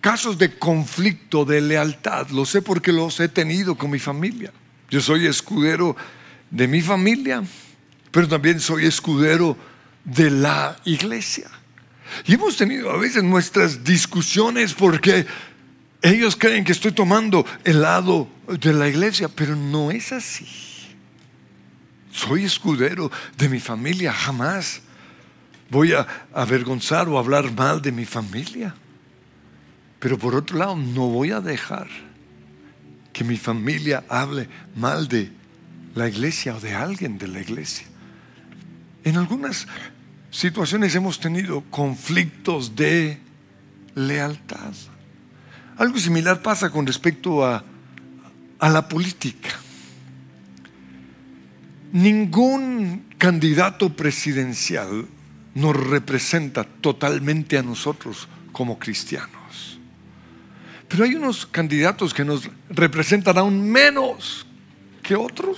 casos 0.00 0.38
de 0.38 0.58
conflicto, 0.58 1.44
de 1.44 1.60
lealtad. 1.60 2.28
Lo 2.28 2.44
sé 2.44 2.62
porque 2.62 2.92
los 2.92 3.18
he 3.20 3.28
tenido 3.28 3.76
con 3.76 3.90
mi 3.90 3.98
familia. 3.98 4.52
Yo 4.90 5.00
soy 5.00 5.26
escudero 5.26 5.96
de 6.50 6.68
mi 6.68 6.80
familia 6.80 7.42
pero 8.16 8.28
también 8.28 8.58
soy 8.60 8.86
escudero 8.86 9.58
de 10.02 10.30
la 10.30 10.74
iglesia. 10.86 11.50
Y 12.26 12.34
hemos 12.34 12.56
tenido 12.56 12.90
a 12.90 12.96
veces 12.96 13.22
nuestras 13.22 13.84
discusiones 13.84 14.74
porque 14.74 15.26
ellos 16.02 16.36
creen 16.36 16.64
que 16.64 16.72
estoy 16.72 16.92
tomando 16.92 17.44
el 17.64 17.82
lado 17.82 18.28
de 18.46 18.72
la 18.72 18.88
iglesia, 18.88 19.28
pero 19.28 19.56
no 19.56 19.90
es 19.90 20.12
así. 20.12 20.46
soy 22.10 22.44
escudero 22.44 23.10
de 23.36 23.48
mi 23.48 23.60
familia, 23.60 24.12
jamás 24.12 24.80
voy 25.70 25.92
a 25.92 26.06
avergonzar 26.32 27.08
o 27.08 27.18
hablar 27.18 27.52
mal 27.52 27.82
de 27.82 27.92
mi 27.92 28.04
familia. 28.04 28.74
Pero 29.98 30.18
por 30.18 30.34
otro 30.34 30.58
lado, 30.58 30.76
no 30.76 31.08
voy 31.08 31.30
a 31.30 31.40
dejar 31.40 31.88
que 33.12 33.24
mi 33.24 33.36
familia 33.36 34.04
hable 34.08 34.48
mal 34.76 35.08
de 35.08 35.32
la 35.94 36.08
iglesia 36.08 36.54
o 36.54 36.60
de 36.60 36.74
alguien 36.74 37.18
de 37.18 37.28
la 37.28 37.40
iglesia. 37.40 37.86
En 39.04 39.16
algunas 39.16 39.66
situaciones 40.36 40.94
hemos 40.94 41.18
tenido 41.18 41.62
conflictos 41.70 42.76
de 42.76 43.18
lealtad. 43.94 44.74
Algo 45.78 45.98
similar 45.98 46.42
pasa 46.42 46.68
con 46.68 46.86
respecto 46.86 47.42
a, 47.42 47.64
a 48.58 48.68
la 48.68 48.86
política. 48.86 49.48
Ningún 51.92 53.06
candidato 53.16 53.96
presidencial 53.96 55.06
nos 55.54 55.74
representa 55.74 56.64
totalmente 56.64 57.56
a 57.56 57.62
nosotros 57.62 58.28
como 58.52 58.78
cristianos. 58.78 59.80
Pero 60.86 61.04
hay 61.04 61.14
unos 61.14 61.46
candidatos 61.46 62.12
que 62.12 62.26
nos 62.26 62.50
representan 62.68 63.38
aún 63.38 63.70
menos 63.70 64.46
que 65.02 65.16
otros. 65.16 65.56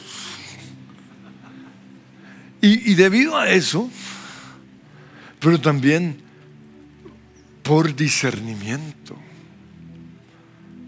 Y, 2.61 2.93
y 2.93 2.95
debido 2.95 3.37
a 3.37 3.49
eso, 3.49 3.91
pero 5.41 5.61
también 5.61 6.19
por 7.63 7.95
discernimiento. 7.95 9.17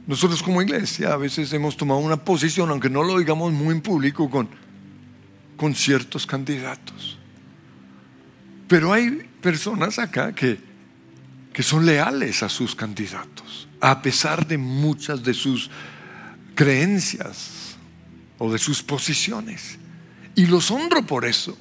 Nosotros 0.07 0.43
como 0.43 0.63
iglesia 0.63 1.13
a 1.13 1.17
veces 1.17 1.53
hemos 1.53 1.77
tomado 1.77 2.01
una 2.01 2.25
posición, 2.25 2.71
aunque 2.71 2.91
no 2.91 3.03
lo 3.03 3.19
digamos 3.19 3.53
muy 3.53 3.75
en 3.75 3.81
público, 3.81 4.29
con, 4.29 4.49
con 5.57 5.75
ciertos 5.75 6.27
candidatos. 6.27 7.19
Pero 8.67 8.93
hay 8.93 9.29
personas 9.41 9.99
acá 9.99 10.35
que, 10.35 10.59
que 11.53 11.63
son 11.63 11.87
leales 11.87 12.43
a 12.43 12.49
sus 12.49 12.75
candidatos, 12.75 13.69
a 13.81 14.03
pesar 14.03 14.47
de 14.47 14.59
muchas 14.59 15.23
de 15.23 15.35
sus 15.35 15.71
creencias 16.55 17.77
o 18.39 18.51
de 18.51 18.59
sus 18.59 18.83
posiciones. 18.83 19.79
Y 20.35 20.47
los 20.47 20.71
honro 20.71 21.05
por 21.07 21.25
eso. 21.25 21.57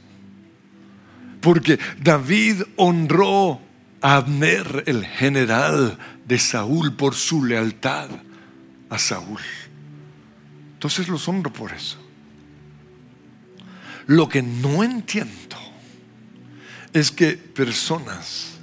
Porque 1.41 1.79
David 2.01 2.63
honró 2.75 3.61
a 4.01 4.17
Abner, 4.17 4.83
el 4.87 5.05
general 5.05 5.97
de 6.25 6.39
Saúl, 6.39 6.95
por 6.95 7.15
su 7.15 7.43
lealtad 7.43 8.09
a 8.89 8.97
Saúl. 8.97 9.41
Entonces 10.73 11.07
los 11.07 11.27
honro 11.27 11.51
por 11.51 11.73
eso. 11.73 11.97
Lo 14.07 14.27
que 14.27 14.41
no 14.41 14.83
entiendo 14.83 15.57
es 16.93 17.11
que 17.11 17.33
personas, 17.33 18.57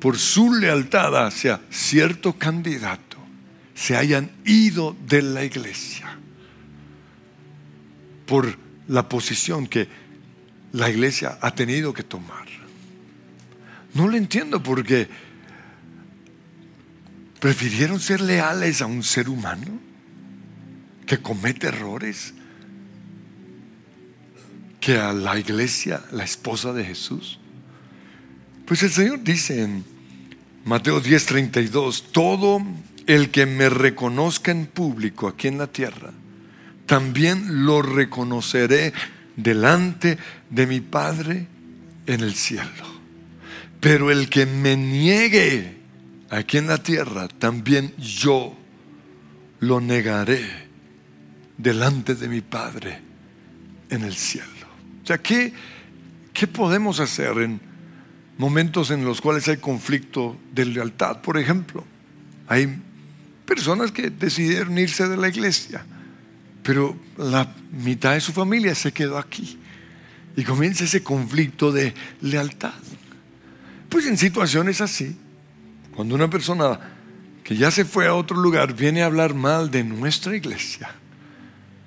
por 0.00 0.18
su 0.18 0.52
lealtad 0.52 1.26
hacia 1.26 1.60
cierto 1.70 2.34
candidato, 2.34 3.16
se 3.74 3.96
hayan 3.96 4.30
ido 4.44 4.96
de 5.06 5.22
la 5.22 5.44
iglesia 5.44 6.18
por 8.26 8.58
la 8.88 9.08
posición 9.08 9.66
que 9.66 9.88
la 10.72 10.90
iglesia 10.90 11.38
ha 11.40 11.54
tenido 11.54 11.92
que 11.92 12.02
tomar. 12.02 12.46
No 13.94 14.08
lo 14.08 14.16
entiendo 14.16 14.62
porque 14.62 15.08
prefirieron 17.40 18.00
ser 18.00 18.20
leales 18.20 18.82
a 18.82 18.86
un 18.86 19.02
ser 19.02 19.28
humano 19.28 19.78
que 21.06 21.18
comete 21.18 21.68
errores 21.68 22.34
que 24.80 24.98
a 24.98 25.12
la 25.12 25.38
iglesia, 25.38 26.04
la 26.12 26.24
esposa 26.24 26.72
de 26.72 26.84
Jesús? 26.84 27.38
Pues 28.66 28.82
el 28.82 28.90
Señor 28.90 29.22
dice 29.22 29.62
en 29.62 29.84
Mateo 30.64 31.02
10:32, 31.02 32.12
todo 32.12 32.60
el 33.06 33.30
que 33.30 33.46
me 33.46 33.68
reconozca 33.68 34.50
en 34.50 34.66
público 34.66 35.28
aquí 35.28 35.48
en 35.48 35.58
la 35.58 35.68
tierra, 35.68 36.12
también 36.86 37.64
lo 37.64 37.82
reconoceré 37.82 38.92
delante 39.36 40.18
de 40.50 40.66
mi 40.66 40.80
Padre 40.80 41.46
en 42.06 42.20
el 42.20 42.34
cielo. 42.34 42.96
Pero 43.80 44.10
el 44.10 44.28
que 44.28 44.46
me 44.46 44.76
niegue 44.76 45.76
aquí 46.30 46.58
en 46.58 46.66
la 46.66 46.78
tierra, 46.78 47.28
también 47.28 47.94
yo 47.96 48.56
lo 49.60 49.80
negaré 49.80 50.66
delante 51.56 52.14
de 52.14 52.28
mi 52.28 52.40
Padre 52.40 53.00
en 53.90 54.02
el 54.02 54.14
cielo. 54.14 54.46
O 55.02 55.06
sea, 55.06 55.18
¿qué, 55.18 55.52
¿qué 56.32 56.46
podemos 56.46 57.00
hacer 57.00 57.38
en 57.38 57.60
momentos 58.38 58.90
en 58.90 59.04
los 59.04 59.20
cuales 59.20 59.46
hay 59.48 59.58
conflicto 59.58 60.36
de 60.52 60.66
lealtad? 60.66 61.20
Por 61.20 61.38
ejemplo, 61.38 61.84
hay 62.48 62.82
personas 63.44 63.92
que 63.92 64.10
decidieron 64.10 64.76
irse 64.78 65.08
de 65.08 65.16
la 65.16 65.28
iglesia, 65.28 65.86
pero 66.66 66.96
la 67.16 67.54
mitad 67.70 68.14
de 68.14 68.20
su 68.20 68.32
familia 68.32 68.74
se 68.74 68.90
quedó 68.90 69.18
aquí. 69.18 69.56
Y 70.36 70.42
comienza 70.42 70.82
ese 70.82 71.00
conflicto 71.00 71.70
de 71.70 71.94
lealtad. 72.20 72.74
Pues 73.88 74.04
en 74.06 74.18
situaciones 74.18 74.80
así, 74.80 75.16
cuando 75.94 76.16
una 76.16 76.28
persona 76.28 76.80
que 77.44 77.56
ya 77.56 77.70
se 77.70 77.84
fue 77.84 78.08
a 78.08 78.14
otro 78.14 78.36
lugar 78.36 78.74
viene 78.74 79.02
a 79.02 79.06
hablar 79.06 79.32
mal 79.32 79.70
de 79.70 79.84
nuestra 79.84 80.34
iglesia, 80.34 80.90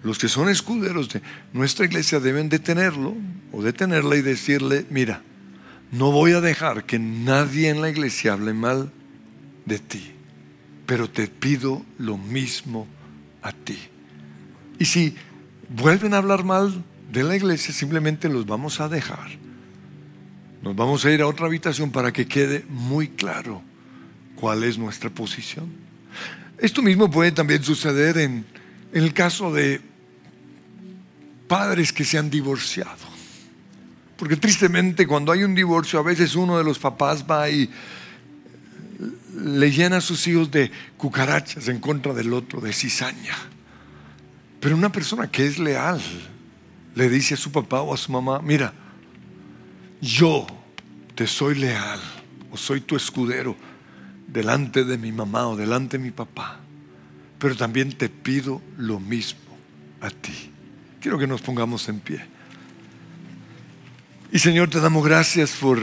los 0.01 0.17
que 0.17 0.29
son 0.29 0.47
escuderos 0.47 1.09
de 1.09 1.21
nuestra 1.51 1.83
iglesia 1.83 2.21
deben 2.21 2.47
detenerlo 2.47 3.17
o 3.51 3.61
detenerla 3.61 4.15
y 4.15 4.21
decirle, 4.21 4.85
mira, 4.89 5.21
no 5.91 6.13
voy 6.13 6.31
a 6.31 6.39
dejar 6.39 6.85
que 6.85 6.99
nadie 6.99 7.67
en 7.67 7.81
la 7.81 7.89
iglesia 7.89 8.31
hable 8.31 8.53
mal 8.53 8.93
de 9.65 9.79
ti, 9.79 10.13
pero 10.85 11.09
te 11.09 11.27
pido 11.27 11.85
lo 11.97 12.17
mismo 12.17 12.87
a 13.41 13.51
ti. 13.51 13.77
Y 14.79 14.85
si 14.85 15.15
vuelven 15.69 16.13
a 16.13 16.17
hablar 16.17 16.45
mal 16.45 16.83
de 17.11 17.23
la 17.23 17.35
iglesia, 17.35 17.73
simplemente 17.73 18.29
los 18.29 18.45
vamos 18.45 18.79
a 18.79 18.87
dejar. 18.87 19.29
Nos 20.61 20.75
vamos 20.75 21.05
a 21.05 21.11
ir 21.11 21.21
a 21.21 21.27
otra 21.27 21.45
habitación 21.45 21.91
para 21.91 22.11
que 22.11 22.27
quede 22.27 22.65
muy 22.69 23.09
claro 23.09 23.61
cuál 24.35 24.63
es 24.63 24.77
nuestra 24.77 25.09
posición. 25.09 25.67
Esto 26.57 26.81
mismo 26.81 27.11
puede 27.11 27.31
también 27.31 27.63
suceder 27.63 28.17
en, 28.17 28.45
el 28.91 29.13
caso 29.13 29.53
de 29.53 29.81
padres 31.47 31.93
que 31.93 32.03
se 32.03 32.17
han 32.17 32.29
divorciado. 32.29 33.09
Porque 34.17 34.35
tristemente 34.35 35.07
cuando 35.07 35.31
hay 35.31 35.43
un 35.43 35.55
divorcio 35.55 35.99
a 35.99 36.03
veces 36.03 36.35
uno 36.35 36.57
de 36.57 36.63
los 36.63 36.79
papás 36.79 37.25
va 37.29 37.49
y 37.49 37.69
le 39.45 39.71
llena 39.71 39.97
a 39.97 40.01
sus 40.01 40.27
hijos 40.27 40.51
de 40.51 40.71
cucarachas 40.97 41.67
en 41.67 41.79
contra 41.79 42.13
del 42.13 42.33
otro, 42.33 42.59
de 42.59 42.73
cizaña. 42.73 43.35
Pero 44.59 44.75
una 44.75 44.91
persona 44.91 45.29
que 45.29 45.45
es 45.45 45.57
leal 45.57 46.01
le 46.95 47.09
dice 47.09 47.35
a 47.35 47.37
su 47.37 47.51
papá 47.51 47.81
o 47.81 47.93
a 47.93 47.97
su 47.97 48.11
mamá, 48.11 48.41
mira, 48.41 48.73
yo 50.01 50.45
te 51.15 51.27
soy 51.27 51.55
leal 51.55 51.99
o 52.51 52.57
soy 52.57 52.81
tu 52.81 52.95
escudero 52.95 53.55
delante 54.27 54.83
de 54.83 54.97
mi 54.97 55.11
mamá 55.11 55.47
o 55.47 55.55
delante 55.55 55.97
de 55.97 56.03
mi 56.03 56.11
papá, 56.11 56.59
pero 57.37 57.55
también 57.55 57.93
te 57.93 58.09
pido 58.09 58.61
lo 58.77 58.99
mismo 58.99 59.39
a 60.01 60.09
ti. 60.09 60.51
Quiero 60.99 61.17
que 61.17 61.27
nos 61.27 61.41
pongamos 61.41 61.87
en 61.89 61.99
pie. 61.99 62.21
Y 64.31 64.39
Señor, 64.39 64.69
te 64.69 64.79
damos 64.79 65.03
gracias 65.05 65.51
por 65.51 65.79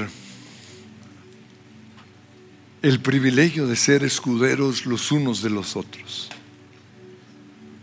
el 2.82 3.00
privilegio 3.00 3.66
de 3.66 3.74
ser 3.74 4.04
escuderos 4.04 4.86
los 4.86 5.10
unos 5.10 5.42
de 5.42 5.50
los 5.50 5.76
otros. 5.76 6.30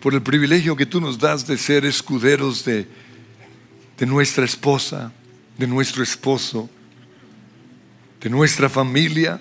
Por 0.03 0.13
el 0.13 0.21
privilegio 0.21 0.75
que 0.75 0.85
tú 0.85 0.99
nos 0.99 1.17
das 1.17 1.47
de 1.47 1.57
ser 1.57 1.85
escuderos 1.85 2.65
de, 2.65 2.85
de 3.97 4.05
nuestra 4.05 4.43
esposa, 4.43 5.13
de 5.57 5.65
nuestro 5.65 6.03
esposo, 6.03 6.69
de 8.19 8.29
nuestra 8.29 8.67
familia, 8.67 9.39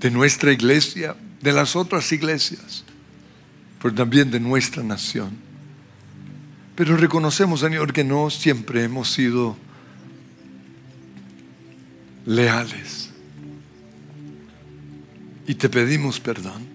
de 0.00 0.10
nuestra 0.10 0.52
iglesia, 0.52 1.16
de 1.40 1.50
las 1.50 1.76
otras 1.76 2.12
iglesias, 2.12 2.84
pero 3.80 3.94
también 3.94 4.30
de 4.30 4.38
nuestra 4.38 4.82
nación. 4.82 5.30
Pero 6.76 6.98
reconocemos, 6.98 7.60
Señor, 7.60 7.90
que 7.94 8.04
no 8.04 8.28
siempre 8.28 8.84
hemos 8.84 9.10
sido 9.10 9.56
leales. 12.26 13.08
Y 15.46 15.54
te 15.54 15.70
pedimos 15.70 16.20
perdón. 16.20 16.71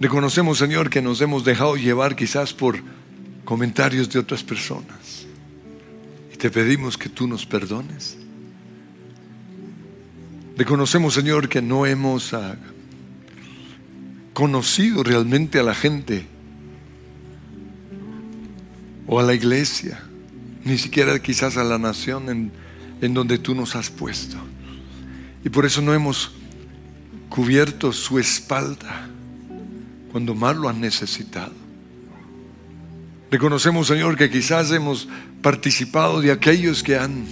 Reconocemos, 0.00 0.58
Señor, 0.58 0.90
que 0.90 1.00
nos 1.00 1.20
hemos 1.20 1.44
dejado 1.44 1.76
llevar 1.76 2.16
quizás 2.16 2.52
por 2.52 2.80
comentarios 3.44 4.10
de 4.10 4.18
otras 4.18 4.42
personas. 4.42 5.26
Y 6.32 6.36
te 6.36 6.50
pedimos 6.50 6.98
que 6.98 7.08
tú 7.08 7.28
nos 7.28 7.46
perdones. 7.46 8.16
Reconocemos, 10.56 11.14
Señor, 11.14 11.48
que 11.48 11.62
no 11.62 11.86
hemos 11.86 12.34
ah, 12.34 12.56
conocido 14.32 15.02
realmente 15.04 15.58
a 15.60 15.62
la 15.62 15.74
gente 15.74 16.26
o 19.06 19.20
a 19.20 19.22
la 19.22 19.34
iglesia, 19.34 20.02
ni 20.64 20.78
siquiera 20.78 21.20
quizás 21.20 21.56
a 21.56 21.64
la 21.64 21.78
nación 21.78 22.28
en, 22.30 22.52
en 23.00 23.14
donde 23.14 23.38
tú 23.38 23.54
nos 23.54 23.76
has 23.76 23.90
puesto. 23.90 24.36
Y 25.44 25.50
por 25.50 25.66
eso 25.66 25.82
no 25.82 25.94
hemos 25.94 26.32
cubierto 27.28 27.92
su 27.92 28.18
espalda 28.18 29.08
cuando 30.14 30.32
más 30.36 30.54
lo 30.54 30.68
han 30.68 30.80
necesitado. 30.80 31.50
Reconocemos, 33.32 33.88
Señor, 33.88 34.16
que 34.16 34.30
quizás 34.30 34.70
hemos 34.70 35.08
participado 35.42 36.20
de 36.20 36.30
aquellos 36.30 36.84
que 36.84 36.96
han 36.96 37.24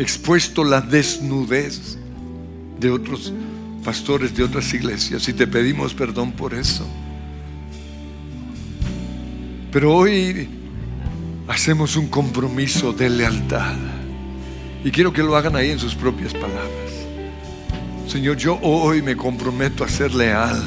expuesto 0.00 0.64
la 0.64 0.80
desnudez 0.80 1.96
de 2.80 2.90
otros 2.90 3.32
pastores 3.84 4.34
de 4.34 4.42
otras 4.42 4.74
iglesias 4.74 5.28
y 5.28 5.32
te 5.32 5.46
pedimos 5.46 5.94
perdón 5.94 6.32
por 6.32 6.54
eso. 6.54 6.84
Pero 9.70 9.94
hoy 9.94 10.48
hacemos 11.46 11.94
un 11.94 12.08
compromiso 12.08 12.92
de 12.92 13.10
lealtad 13.10 13.76
y 14.84 14.90
quiero 14.90 15.12
que 15.12 15.22
lo 15.22 15.36
hagan 15.36 15.54
ahí 15.54 15.70
en 15.70 15.78
sus 15.78 15.94
propias 15.94 16.32
palabras. 16.32 16.90
Señor, 18.08 18.38
yo 18.38 18.58
hoy 18.60 19.02
me 19.02 19.16
comprometo 19.16 19.84
a 19.84 19.88
ser 19.88 20.12
leal, 20.16 20.60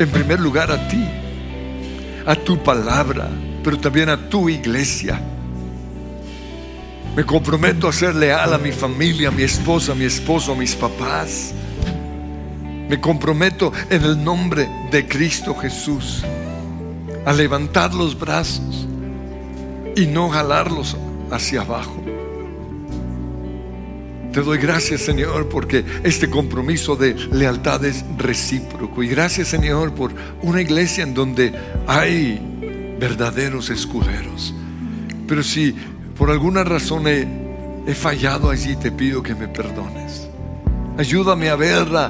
en 0.00 0.08
primer 0.08 0.40
lugar 0.40 0.72
a 0.72 0.88
ti, 0.88 1.04
a 2.24 2.34
tu 2.34 2.56
palabra, 2.62 3.28
pero 3.62 3.78
también 3.78 4.08
a 4.08 4.30
tu 4.30 4.48
iglesia. 4.48 5.20
Me 7.14 7.22
comprometo 7.22 7.86
a 7.86 7.92
ser 7.92 8.14
leal 8.14 8.54
a 8.54 8.58
mi 8.58 8.72
familia, 8.72 9.28
a 9.28 9.30
mi 9.30 9.42
esposa, 9.42 9.92
a 9.92 9.94
mi 9.94 10.06
esposo, 10.06 10.52
a 10.52 10.56
mis 10.56 10.74
papás. 10.74 11.52
Me 12.88 12.98
comprometo 12.98 13.74
en 13.90 14.02
el 14.02 14.24
nombre 14.24 14.66
de 14.90 15.06
Cristo 15.06 15.54
Jesús 15.54 16.24
a 17.26 17.32
levantar 17.34 17.92
los 17.92 18.18
brazos 18.18 18.86
y 19.94 20.06
no 20.06 20.30
jalarlos 20.30 20.96
hacia 21.30 21.60
abajo. 21.60 21.99
Te 24.32 24.42
doy 24.42 24.58
gracias, 24.58 25.00
Señor, 25.00 25.48
porque 25.48 25.84
este 26.04 26.30
compromiso 26.30 26.94
de 26.94 27.14
lealtad 27.32 27.84
es 27.84 28.04
recíproco. 28.16 29.02
Y 29.02 29.08
gracias, 29.08 29.48
Señor, 29.48 29.92
por 29.92 30.12
una 30.42 30.62
iglesia 30.62 31.02
en 31.02 31.14
donde 31.14 31.52
hay 31.88 32.96
verdaderos 33.00 33.70
escuderos. 33.70 34.54
Pero 35.26 35.42
si 35.42 35.74
por 36.16 36.30
alguna 36.30 36.62
razón 36.62 37.08
he, 37.08 37.40
fallado 37.94 38.50
allí, 38.50 38.76
te 38.76 38.92
pido 38.92 39.20
que 39.20 39.34
me 39.34 39.48
perdones. 39.48 40.28
Ayúdame 40.96 41.48
a 41.48 41.56
ver 41.56 41.88
a, 41.96 42.06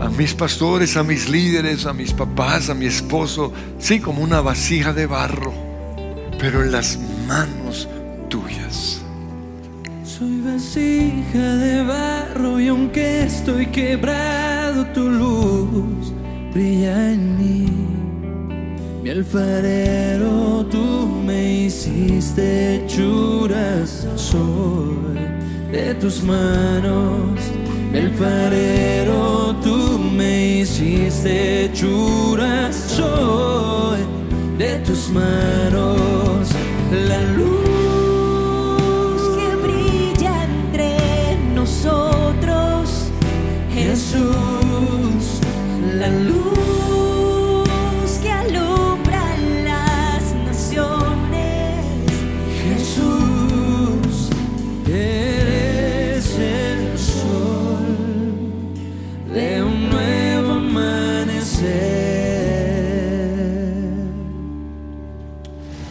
a 0.00 0.08
mis 0.08 0.32
pastores, 0.32 0.96
a 0.96 1.02
mis 1.02 1.28
líderes, 1.28 1.84
a 1.84 1.92
mis 1.92 2.14
papás, 2.14 2.70
a 2.70 2.74
mi 2.74 2.86
esposo, 2.86 3.52
sí, 3.78 4.00
como 4.00 4.22
una 4.22 4.40
vasija 4.40 4.94
de 4.94 5.04
barro, 5.04 5.52
pero 6.38 6.62
en 6.62 6.72
las 6.72 6.98
manos 7.26 7.86
tuyas. 8.30 9.02
Soy 10.18 10.40
vasija 10.40 11.54
de 11.58 11.84
barro 11.84 12.58
y 12.58 12.66
aunque 12.66 13.22
estoy 13.22 13.66
quebrado, 13.66 14.84
tu 14.86 15.08
luz 15.08 16.12
brilla 16.52 17.12
en 17.12 17.38
mí. 17.38 17.68
Mi 19.00 19.10
alfarero, 19.10 20.66
tú 20.68 21.06
me 21.24 21.66
hiciste 21.66 22.82
churas, 22.88 24.08
soy 24.16 25.20
de 25.70 25.94
tus 25.94 26.24
manos. 26.24 27.38
Mi 27.92 28.00
alfarero, 28.00 29.54
tú 29.62 30.00
me 30.00 30.58
hiciste 30.62 31.70
churas, 31.74 32.74
soy 32.74 34.00
de 34.58 34.78
tus 34.84 35.10
manos. 35.10 36.48
La 37.06 37.22
luz 37.36 37.67
Jesús, 44.10 45.38
la 45.98 46.08
luz 46.08 47.68
que 48.22 48.30
alumbra 48.30 49.36
las 49.64 50.34
naciones. 50.46 51.84
Jesús, 52.64 54.30
eres 54.86 56.38
el 56.38 56.98
sol 56.98 57.84
de 59.30 59.62
un 59.62 59.90
nuevo 59.90 60.52
amanecer. 60.52 61.68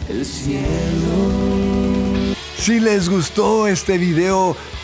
El 0.08 0.24
cielo. 0.26 0.66
Si 2.56 2.80
les 2.80 3.08
gustó 3.08 3.68
este 3.68 3.96
video, 3.96 4.56